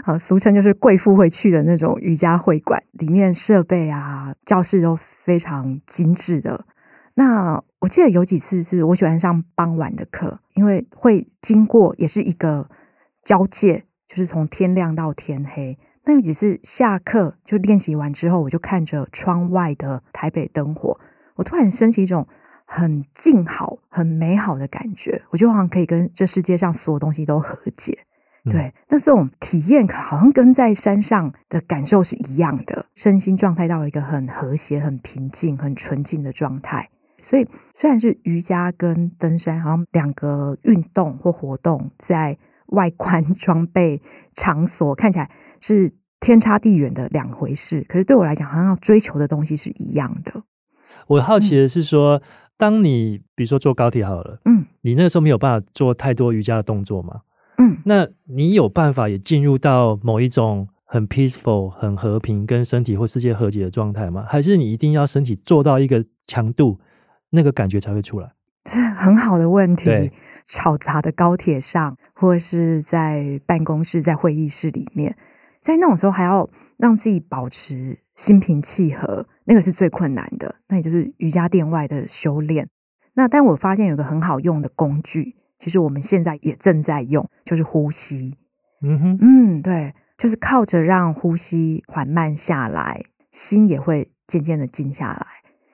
[0.05, 6.65] 呃，俗称就是贵妇会去的那种瑜伽会馆，里面设备啊、教室都非常精致的。
[7.15, 12.69] 那我记得有几次是我喜欢上傍晚的课，因为会经过也是一个
[13.23, 15.77] 交界，就是从天亮到天黑。
[16.05, 20.99] 那有几次下课就练习完之后，我就看着窗外的台北灯火，
[21.35, 22.27] 我突然升起一种。
[22.65, 27.99] 很静好、很美好的感觉，我觉得好像可以跟这世界上所有东西都和解。
[28.45, 36.89] 对，嗯、那这种体验好像跟在山上的感受是一样的，身心状态到了一个很和谐、很平静、很纯净的状态。
[37.19, 37.47] 所以，
[37.77, 44.01] 虽然是瑜伽跟登山，好像两个运动或活动，在外观、装备、
[44.33, 50.43] 场所看起来是天差地远的两回事，可是对我来讲，好像要追求的东西是一样的。
[51.07, 52.17] 我好奇的是说。
[52.17, 52.21] 嗯
[52.57, 57.21] 当你比如说坐高铁好了，嗯，你那个时候没有办法做太多瑜伽的动作嘛？
[57.57, 64.25] 嗯，那你有办法也进入到某一种很 peaceful、很和平、跟身体或世界和解的状态吗？
[64.27, 66.79] 还是你一定要身体做到一个强度，
[67.31, 68.33] 那个感觉才会出来？
[68.65, 70.11] 是很好的问题。
[70.45, 75.15] 吵杂的高铁上，或是在办公室、在会议室里面，
[75.61, 79.27] 在那种时候还要让自己保持心平气和。
[79.45, 82.69] 那个是最困难的，那也就是瑜伽垫外的修炼。
[83.15, 88.37] 那但我发现有个很好用的工具，其实我们现在也正在用，就是呼吸。
[88.81, 95.27] 嗯哼，嗯，对，就是靠着让呼吸缓慢下来，心也会渐渐的静下来。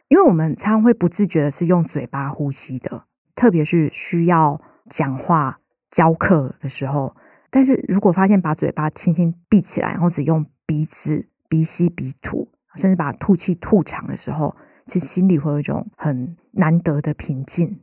[0.07, 3.03] 因为我们常常会不自觉的是用嘴巴呼吸的，
[3.35, 5.59] 特别是需要讲话、
[5.91, 7.15] 教课的时候。
[7.51, 12.47] 但是如果发现把嘴巴轻轻闭起来，然后只用鼻子鼻吸鼻吐。
[12.77, 17.79] 甚至把吐气吐长的时候，其实心里会有一种很难得的平静。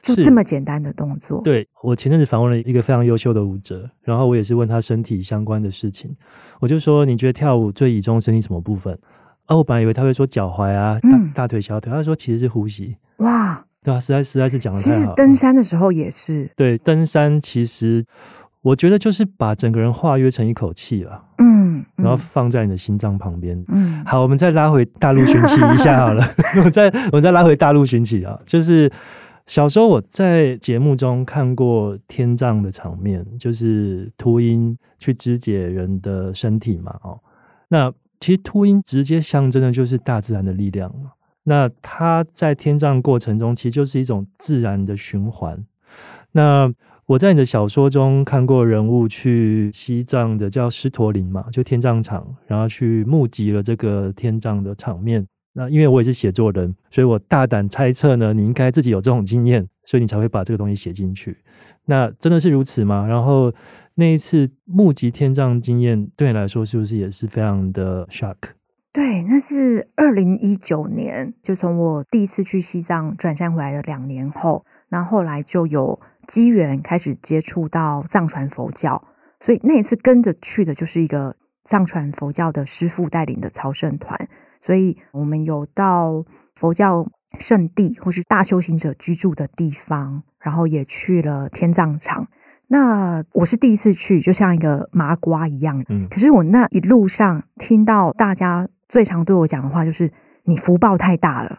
[0.00, 1.40] 就这么简单的动作。
[1.42, 6.16] 对，我前阵子访问了一个非常优秀的舞者，然后我也是问他身体相关的事情。
[6.60, 8.98] 我就说：“你觉得跳舞最倚重身体什么部分？”
[9.46, 12.96] 啊，我本来以为他会说脚踝啊、大大腿、小腿，他说其实是呼吸。
[13.18, 14.78] 哇，对啊，实在实在是讲的。
[14.80, 16.50] 其实登山的时候也是。
[16.56, 18.04] 对，登山其实。
[18.62, 26.24] 我觉得就是把整个人化约成一口气了，嗯，嗯，然后放在你的心脏旁边，嗯，好，我们再拉回大陆寻奇一下好了，
[26.64, 28.88] 我再我再拉回大陆寻奇啊，就是
[29.46, 37.18] 小时候我在节目中看过天葬的场面，就是秃鹰去肢解人的身体嘛，哦，
[37.66, 41.10] 那其实秃鹰直接象征的就是大自然的力量嘛，
[41.42, 45.64] 那它在天葬过程中其实就是一种自然的循环，
[46.30, 46.72] 那。
[47.06, 55.26] 我在你的小说中看过人物去西藏的叫狮驼岭嘛，就天葬场，然后去募集了这个天葬的场面。
[55.54, 61.38] 那因为我也是写作人，所以我大胆猜测呢，你应该自己有这种经验，所以你才会把这个东西写进去。
[61.86, 63.04] 那真的是如此吗？
[63.06, 63.52] 然后
[63.96, 68.36] 那一次募集天葬经验对你来说是不是也是非常的 shock？
[68.92, 75.98] 对，那是二零一九年，就从我第一次去西藏转山回来的两年后，那后来就有。
[76.32, 79.04] 机缘开始接触到藏传佛教，
[79.38, 84.18] 所以那一次跟着去的就是一个藏传佛教的师父带领的朝圣团，
[84.58, 87.06] 所以我们有到佛教
[87.38, 92.26] 圣地或是大修行者居住的地方，然后也去了天葬场。
[92.68, 95.84] 那我是第一次去，就像一个麻瓜一样。
[95.90, 100.10] 嗯，可是我那一路上听到大家最常对我讲的话，就是
[100.44, 101.58] 你福报太大了。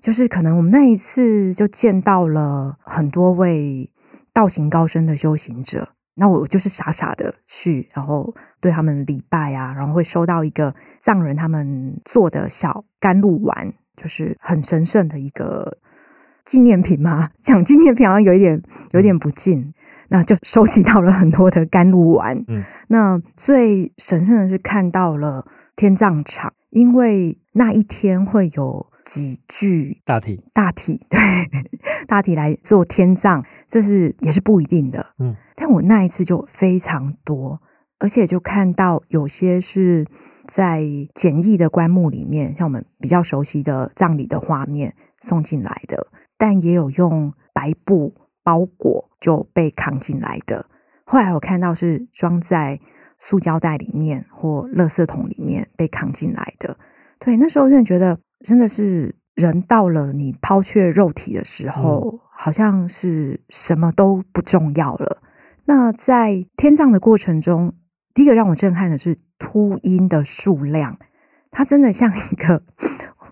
[0.00, 3.88] 就是可能我们那一次就见到了很多位
[4.32, 15.78] 道行高深的修行者，那我就是傻傻的去，然后对他们礼拜啊，然后会收到一个藏人他们做的小甘露丸，就是很神圣的一个
[16.44, 17.30] 纪念品嘛。
[17.40, 18.62] 讲纪念品好像有一点
[18.92, 19.74] 有点不敬，
[20.08, 22.44] 那就收集到了很多的甘露丸。
[22.48, 28.91] 嗯，那最神圣的是看到了天葬场，因为那一天会有。
[29.04, 31.18] 几具大体大体对
[32.06, 35.14] 大体来做天葬，这是也是不一定的。
[35.18, 37.60] 嗯，但我那一次就非常多，
[37.98, 40.06] 而且就看到有些是
[40.46, 40.84] 在
[41.14, 46.06] 简易的棺木里面，像我们比较熟悉的葬礼的画面送进来的，
[46.38, 50.66] 但也有用白布包裹就被扛进来的。
[51.04, 52.80] 后来我看到是装在
[53.18, 56.76] 塑胶袋里面或垃圾桶里面被扛进来的。
[57.18, 58.18] 对，那时候真的觉得。
[58.42, 65.22] 真的是人到了你抛却肉体的时候，嗯、好像是什么都不重要了。
[65.64, 67.72] 那在天葬的过程中，
[68.12, 70.98] 第一个让我震撼的是秃鹰的数量，
[71.50, 72.62] 它真的像一个，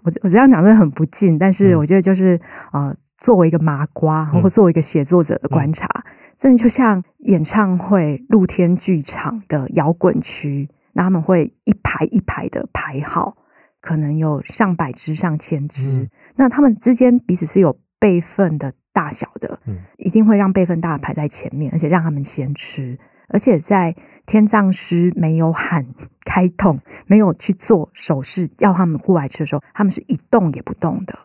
[0.04, 2.36] 我我这样讲真的很不敬，但是我觉得就是、
[2.72, 6.02] 嗯、呃，作为一个麻瓜，或作为一个写作者的观察，嗯、
[6.38, 13.36] 真的就像演唱会露天剧场的摇滚区，那他们会一排一排的排好。
[13.80, 25.86] 可能有上百只、上千只，嗯、那他们之间彼此是有辈分的大小的，嗯，一定会让辈分大的排在前面，而且让他们先吃，而且在天葬师没有喊
[26.24, 31.18] 开动，没有去做手势要他们过来吃的时候，他们是一动也不动的。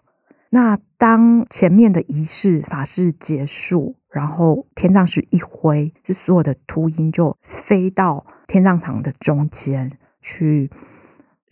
[0.49, 9.91] 那当前面的仪式法事结束，然后天葬师一挥，就所有的秃鹰就飞到天葬场的中间
[10.21, 10.71] 去。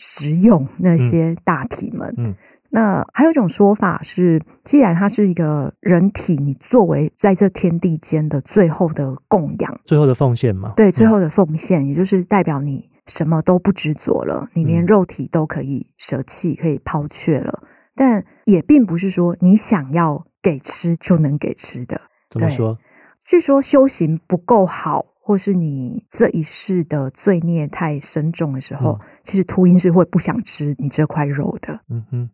[0.06, 2.36] 食用那些大体们，嗯，嗯，
[2.72, 17.62] 那还有一种说法是，既然它是一个人体，你作为在这天地间的最后的供养，最后的奉献嘛，对，最后的奉献，嗯，也就是代表你什么都不执着了，你连肉体都可以舍弃，可以抛却了。
[17.62, 22.02] 嗯，但也并不是说你想要给吃就能给吃的。
[22.30, 22.78] 怎么说？
[23.26, 25.06] 据说修行不够好。
[25.26, 31.80] 或是你这一世的罪孽太深重的时候，嗯、其实秃鹰是会不想吃你这块肉的。
[31.90, 32.30] 嗯哼，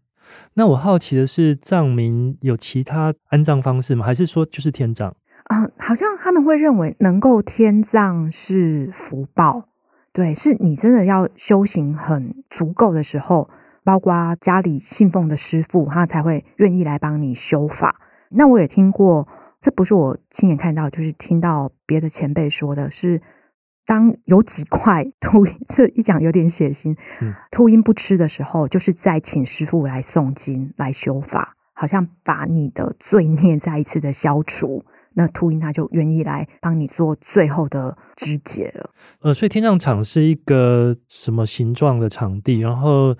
[0.55, 4.03] 那我好奇的是，藏民有其他安葬方式吗？
[4.03, 5.13] 还是说就是天葬？
[5.43, 9.69] 啊、呃，好像他们会认为能够天葬是福报，
[10.11, 13.47] 对，是你真的要修行很足够的时候，
[13.83, 18.01] 包括家里信奉的师傅，他才会愿意来帮你修法。
[18.31, 19.27] 那我也听过。
[19.59, 23.21] 这不是我亲眼看到，就是听到别的前辈说的是，是
[23.85, 26.95] 当有几块秃鹰，这一讲有点血腥。
[27.21, 34.85] 嗯，秃鹰不吃的时候，就是在请师傅来诵经来修法，好像把你的罪孽再一次的消除。
[35.15, 38.91] 那秃鹰他就愿意来帮你做最后的肢解了。
[39.21, 42.59] 呃，所以天葬场是一个什么形状的场地？
[42.59, 43.17] 然后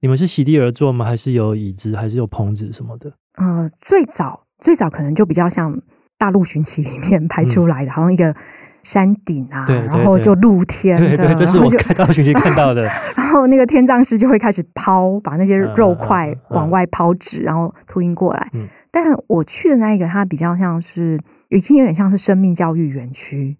[0.00, 1.04] 你们是席地而坐吗？
[1.04, 1.96] 还是有椅子？
[1.96, 3.14] 还是有棚子什么的？
[3.36, 4.47] 呃，最早。
[4.58, 5.74] 最早可能就比较像
[6.16, 8.34] 《大陆寻奇》里面 拍出来的，嗯、好像一个
[8.82, 12.82] 山顶啊，对对对，然后就露天的，对，对对，这是我看到《寻奇》看到的。
[13.16, 18.50] 然后那个天葬师就会开始抛，把那些肉块往外抛掷，然后秃鹰过来。
[18.52, 23.56] 嗯、但我去的那一个，它比较像是，已经有点像是生命教育园区。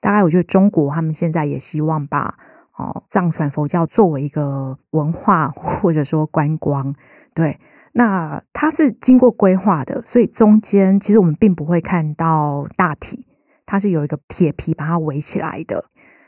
[0.00, 2.36] 大概我觉得中国他们现在也希望把
[2.76, 6.94] 哦藏传佛教作为一个文化或者说观光，
[7.34, 7.58] 对。
[7.98, 13.26] 那它是经过规划的，所以中间其实我们并不会看到大体，
[13.66, 15.86] 它是有一个铁皮把它围起来的，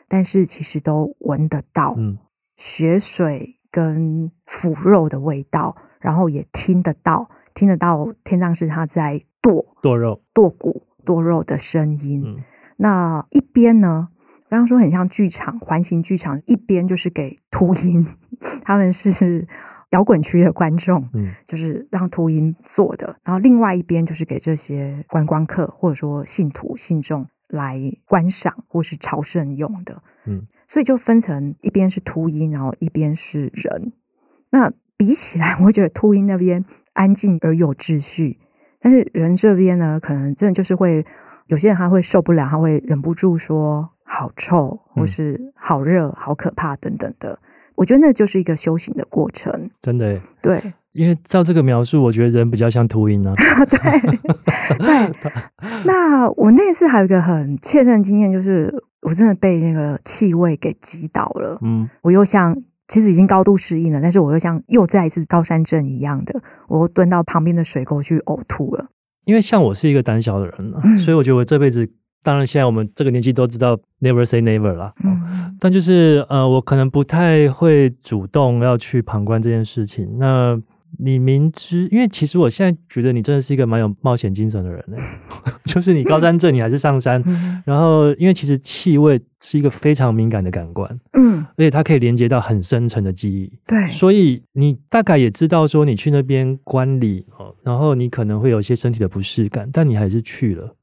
[0.09, 1.97] 但是其实都闻得到
[2.57, 12.21] 血水跟腐肉的味道，然后也听得到，听得到天葬师他在剁剁肉、剁骨、剁肉的声音。
[12.27, 12.43] 嗯、
[12.79, 14.09] 那一边呢，
[14.49, 18.05] 刚刚说很像剧场，环形剧场，一边就是给秃鹰，
[18.67, 19.47] 他们是。
[19.91, 33.93] 摇滚区的观众，嗯，就是让秃鹰做的，然后另外一边就是给这些观光客或者说信徒信众来观赏或是朝圣用的，嗯，所以就分成一边是秃鹰，然后一边是人。
[34.51, 38.39] 那比起来，我觉得秃鹰那边安静而有秩序，
[38.81, 41.05] 但是人这边呢，可能真的就是会
[41.47, 47.41] 有些人他会受不了，他会忍不住说好臭，或是好热、好可怕等等的。
[47.81, 50.21] 我觉得那就是一个修行的过程，真的耶。
[50.43, 50.61] 对，
[50.93, 53.33] 因为照这个描述，我觉得人比较像秃鹰啊。
[53.71, 53.79] 对
[55.23, 55.33] 对。
[55.87, 58.71] 那我那次还有一个很切身的经验，就是
[59.01, 61.59] 我真的被那个气味给击倒了。
[61.63, 62.55] 嗯，我又像
[62.87, 68.91] 其实已经高度适应了，但是我又像又再一次高山症一样的，我又蹲到旁边的水沟去呕吐了。
[69.25, 71.89] 因为像我是一个胆小的人啊，嗯、所以我觉得我这辈子。
[72.23, 74.93] 当然，现在我们这个年纪都知道 never say never 啦。
[75.05, 80.19] 嗯，但就是呃，我可能不太会主动要去旁观这件事情。
[80.19, 80.61] 那
[80.99, 84.97] 你明知，因为其实我现在觉得你真的是一个蛮有冒险精神的人呢。
[85.65, 87.23] 就是你高山症，你还是上山。
[87.65, 93.89] 然后，因为其实气味是一个非常敏感的感官，嗯，而且它可以连接到很深层的记忆，对。
[93.89, 100.75] 所以你大概也知道说，你去那边观礼哦，然后你可能会有一些身体的不适感，但你还是去了。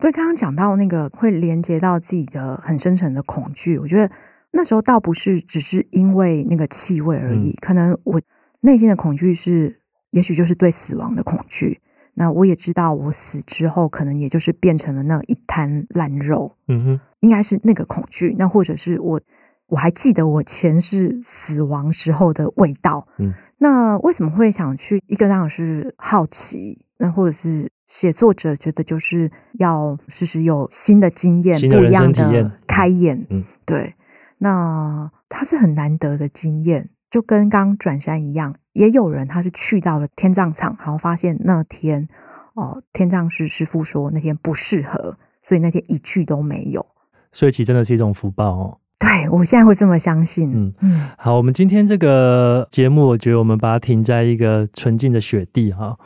[0.00, 4.10] 对，刚刚讲到那个会连接到自己的很深层的恐惧，我觉得
[4.52, 8.20] 那时候倒不是只是因为那个气味而已，嗯、可能我
[8.60, 9.80] 内心的恐惧是，
[10.10, 11.80] 也许就是对死亡的恐惧。
[12.14, 16.56] 那我也知道，我死之后可能也就是变成了那一滩烂肉。
[16.68, 18.34] 嗯哼，应该是那个恐惧。
[18.38, 19.20] 那或者是我
[19.68, 23.06] 我还记得我前世死亡时候的味道。
[23.18, 25.02] 嗯，那为什么会想去？
[25.06, 33.26] 一个当然是好奇，那或者是写作者觉得就是要时时有新的经验、不一样的开眼。
[33.28, 33.96] 嗯，对。
[34.38, 38.54] 那他是很难得的经验，就跟刚转山一样。
[38.74, 42.08] 也有人他是去到了天葬场，然后发现那天
[42.54, 46.86] 哦，天葬师师傅说那天不适合，所以那天一句都没有。
[47.32, 48.78] 所以其实真的是一种福报哦。
[49.00, 50.52] 对，我现在会这么相信。
[50.54, 51.08] 嗯嗯。
[51.16, 55.96] 好，我们今天这个节目，我觉得我们把它停在一个纯净的雪地哈，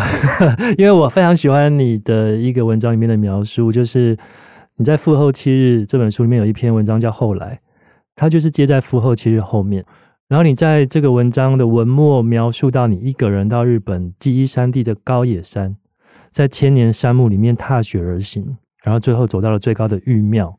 [0.78, 4.16] 因为我非常喜欢你的一个文章里面的描述，就是
[4.76, 7.54] 你在《复后七日》这本书里面有一篇文章叫《后来》，
[8.16, 9.84] 它就是接在《复后七日》后面。
[10.26, 15.76] 然后你在这个文章的文末描述到你一个人到日本纪伊山地的高野山，
[16.30, 20.58] 在千年山木里面踏雪而行，然后最后走到了最高的玉庙。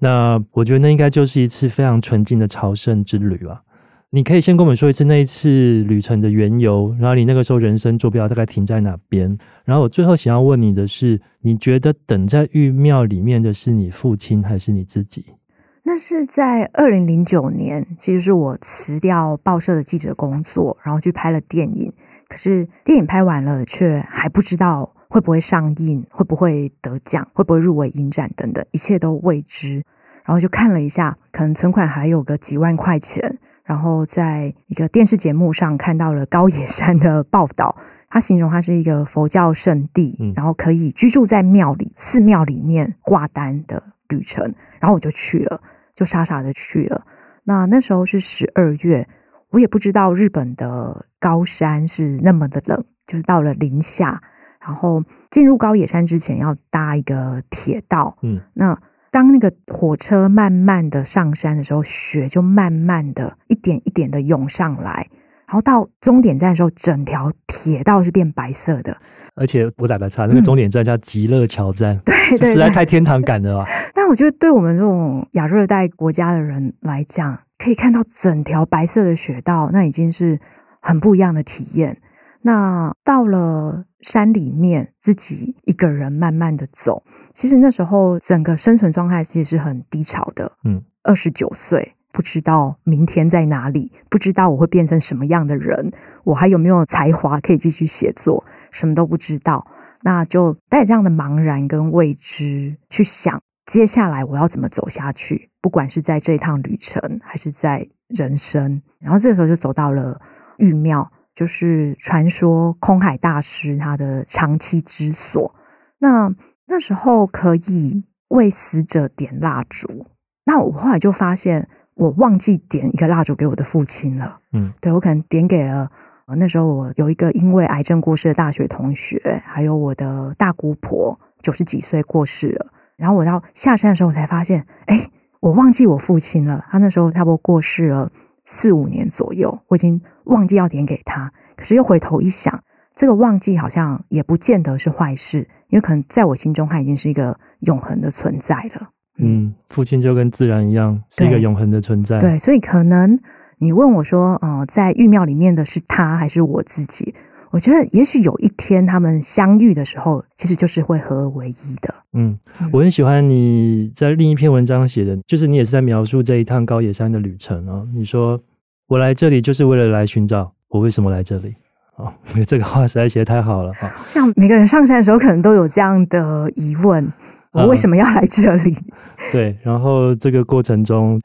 [0.00, 3.62] 那我觉得那应该就是一次非常纯净的朝圣之旅吧。
[4.10, 9.36] 你可以先跟我们说一次那一次旅程的缘由，然后你那个时候人生坐标大概停在哪边？
[9.64, 15.34] 然后我最后想要问你的是，你觉得等在玉庙里面的是你父亲还是你自己？
[15.82, 21.92] 那是在二零零九年，其实是我辞掉报社的记者工作，然后去拍了电影。
[22.28, 29.76] 可是电影拍完了，却还不知道会不会上映，会不会得奖，会不会入围影展等等，一切都未知。
[30.24, 33.38] 然后就看了一下，可能存款还有个几万块钱。
[33.62, 37.76] 然后在一个电视节目上看到了高野山的报道，
[38.08, 44.42] 他形容它是一个佛教圣地，嗯、然后可以居住在庙里、寺庙里面挂单的旅程。
[44.80, 45.62] 然后我就去了。
[45.94, 47.06] 就傻傻的去了。
[47.44, 49.08] 那那时候是十二月，
[49.50, 54.20] 我也不知道日本的高山是那么的冷，就是到了零下。
[54.64, 58.78] 然后进入高野山之前要搭一个铁道，嗯，那
[59.10, 65.08] 当那个火车慢慢的上山的时候，雪就慢慢的一点一点的涌上来。
[65.46, 68.96] 然后到终点站的时候，整条铁道是变白色的。
[69.36, 73.64] 而且我打个岔，那个终点站叫极乐桥站，对、嗯，实在太天堂感了吧。
[73.92, 80.40] 但我觉得，对我们这种亚热带国家的人来讲，可以看到整条白色的雪道，那已经是
[80.80, 81.98] 很不一样的体验。
[82.42, 87.02] 那到了山里面，自己一个人慢慢的走，
[87.32, 90.52] 其实那时候整个生存状态其实是很低潮的。
[90.62, 91.96] 嗯，二十九岁。
[92.12, 95.92] 不知道明天在哪里，不知道我会变成什么样的人，
[96.22, 99.66] 我还有没有才华可以继续写作，什么都不知道。
[100.02, 105.50] 那就带这样的茫然跟未知去想，接下来我要怎么走下去？
[105.60, 108.80] 不管是在这一趟旅程，还是在人生。
[109.00, 110.20] 然后这个时候就走到了
[110.58, 115.54] 玉庙，就是传说空海大师他的长期之所。
[115.98, 116.34] 那
[116.66, 120.06] 那时候可以为死者点蜡烛，
[120.44, 121.68] 那我后来就发现。
[121.96, 124.40] 我忘记点一个蜡烛给我的父亲了。
[124.52, 125.88] 嗯，对，我可能点给了
[126.36, 132.66] 那时候我有一个因为癌症过世的大学同学，还有我的大姑婆九十几岁过世了。
[132.96, 134.98] 然后我到下山的时候，我才发现，哎，
[135.38, 136.64] 我忘记我父亲了。
[136.68, 138.10] 他那时候差不多过世了
[138.44, 141.32] 四五年左右，我已经忘记要点给他。
[141.56, 142.62] 可是又回头一想，
[142.94, 148.90] 这个忘记好像也不见得是坏事，因为可能在我心中他已经是一个永恒的存在了。
[149.18, 152.18] 嗯，父亲就跟自然一样，是一个永恒的存在。
[152.18, 153.18] 对，所以可能
[153.58, 157.14] 你问我说，呃，在玉庙里面的是他还是我自己？
[157.54, 161.94] 我觉得也许有一天他们相遇的时候，其实就是会合而为一的。
[162.12, 162.36] 嗯，
[162.72, 167.86] 我很喜欢你在另一篇文章写的，就是你也是在描述这一趟高野山的旅程啊。
[167.94, 168.40] 你说
[168.88, 171.54] 我来这里就是为了来寻找我为什么来这里
[171.94, 172.12] 哦？
[172.44, 174.04] 这个话实在写的太好了啊！
[174.08, 177.08] 像每个人上山的时候，可能都有这样的疑问。
[177.52, 178.72] 我为什么要来这里？
[178.72, 181.20] 嗯， 对，然后这个过程中，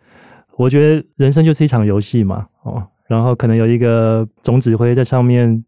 [0.57, 5.65] 我觉得人生就是一场游戏嘛，哦，然后可能有一个总指挥在上面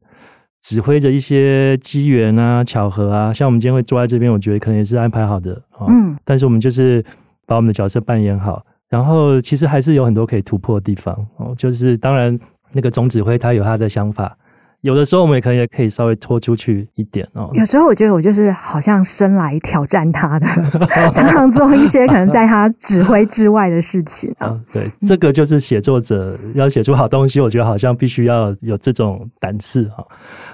[0.62, 7.04] 指挥着一些机缘啊、巧合啊，像我们今天会坐在这边，我觉得可能也是安排好的，哦，嗯，但是我们就是
[7.46, 12.40] 把我们的角色扮演好，然后其实还是有很多可以突破的地方，哦，就是当然
[12.74, 14.38] 那个总指挥他有他的想法，
[14.82, 17.50] 有的时候我们也可能也可以稍微拖出去一点哦。
[17.54, 20.48] 有时候我觉得我就是好像生来挑战他的，
[21.14, 24.60] 常常做一些可能在他指挥之外的事情啊。
[24.74, 30.06] 对，这个就是写作者要写出好东西，我觉得好像必须要有这种胆识哈。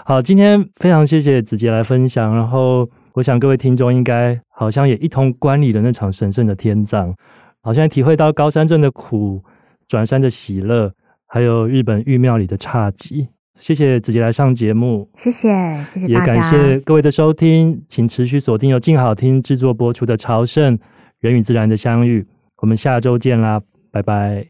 [0.06, 7.14] 好，今天非常谢谢子杰来分享，然后我想各位听众应该好像也一同观礼了那场神圣的天葬，
[7.62, 9.42] 好像也体会到高山镇的苦，
[9.88, 10.92] 转山的喜乐，
[11.28, 13.30] 还有日本玉庙里的侘寂。
[13.60, 15.50] 谢谢子杰来上节目，谢谢，
[15.94, 20.78] 谢谢大家，也感谢各位的收听，请持续锁定由静好听制作播出的《朝圣
[21.20, 22.22] 人与自然的相遇》，
[22.58, 23.60] 我们下周见啦，
[23.92, 24.48] 拜拜。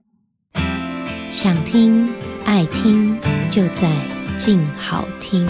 [1.31, 2.07] 想听
[2.45, 3.17] 爱听，
[3.49, 3.89] 就在
[4.37, 5.47] 静好听。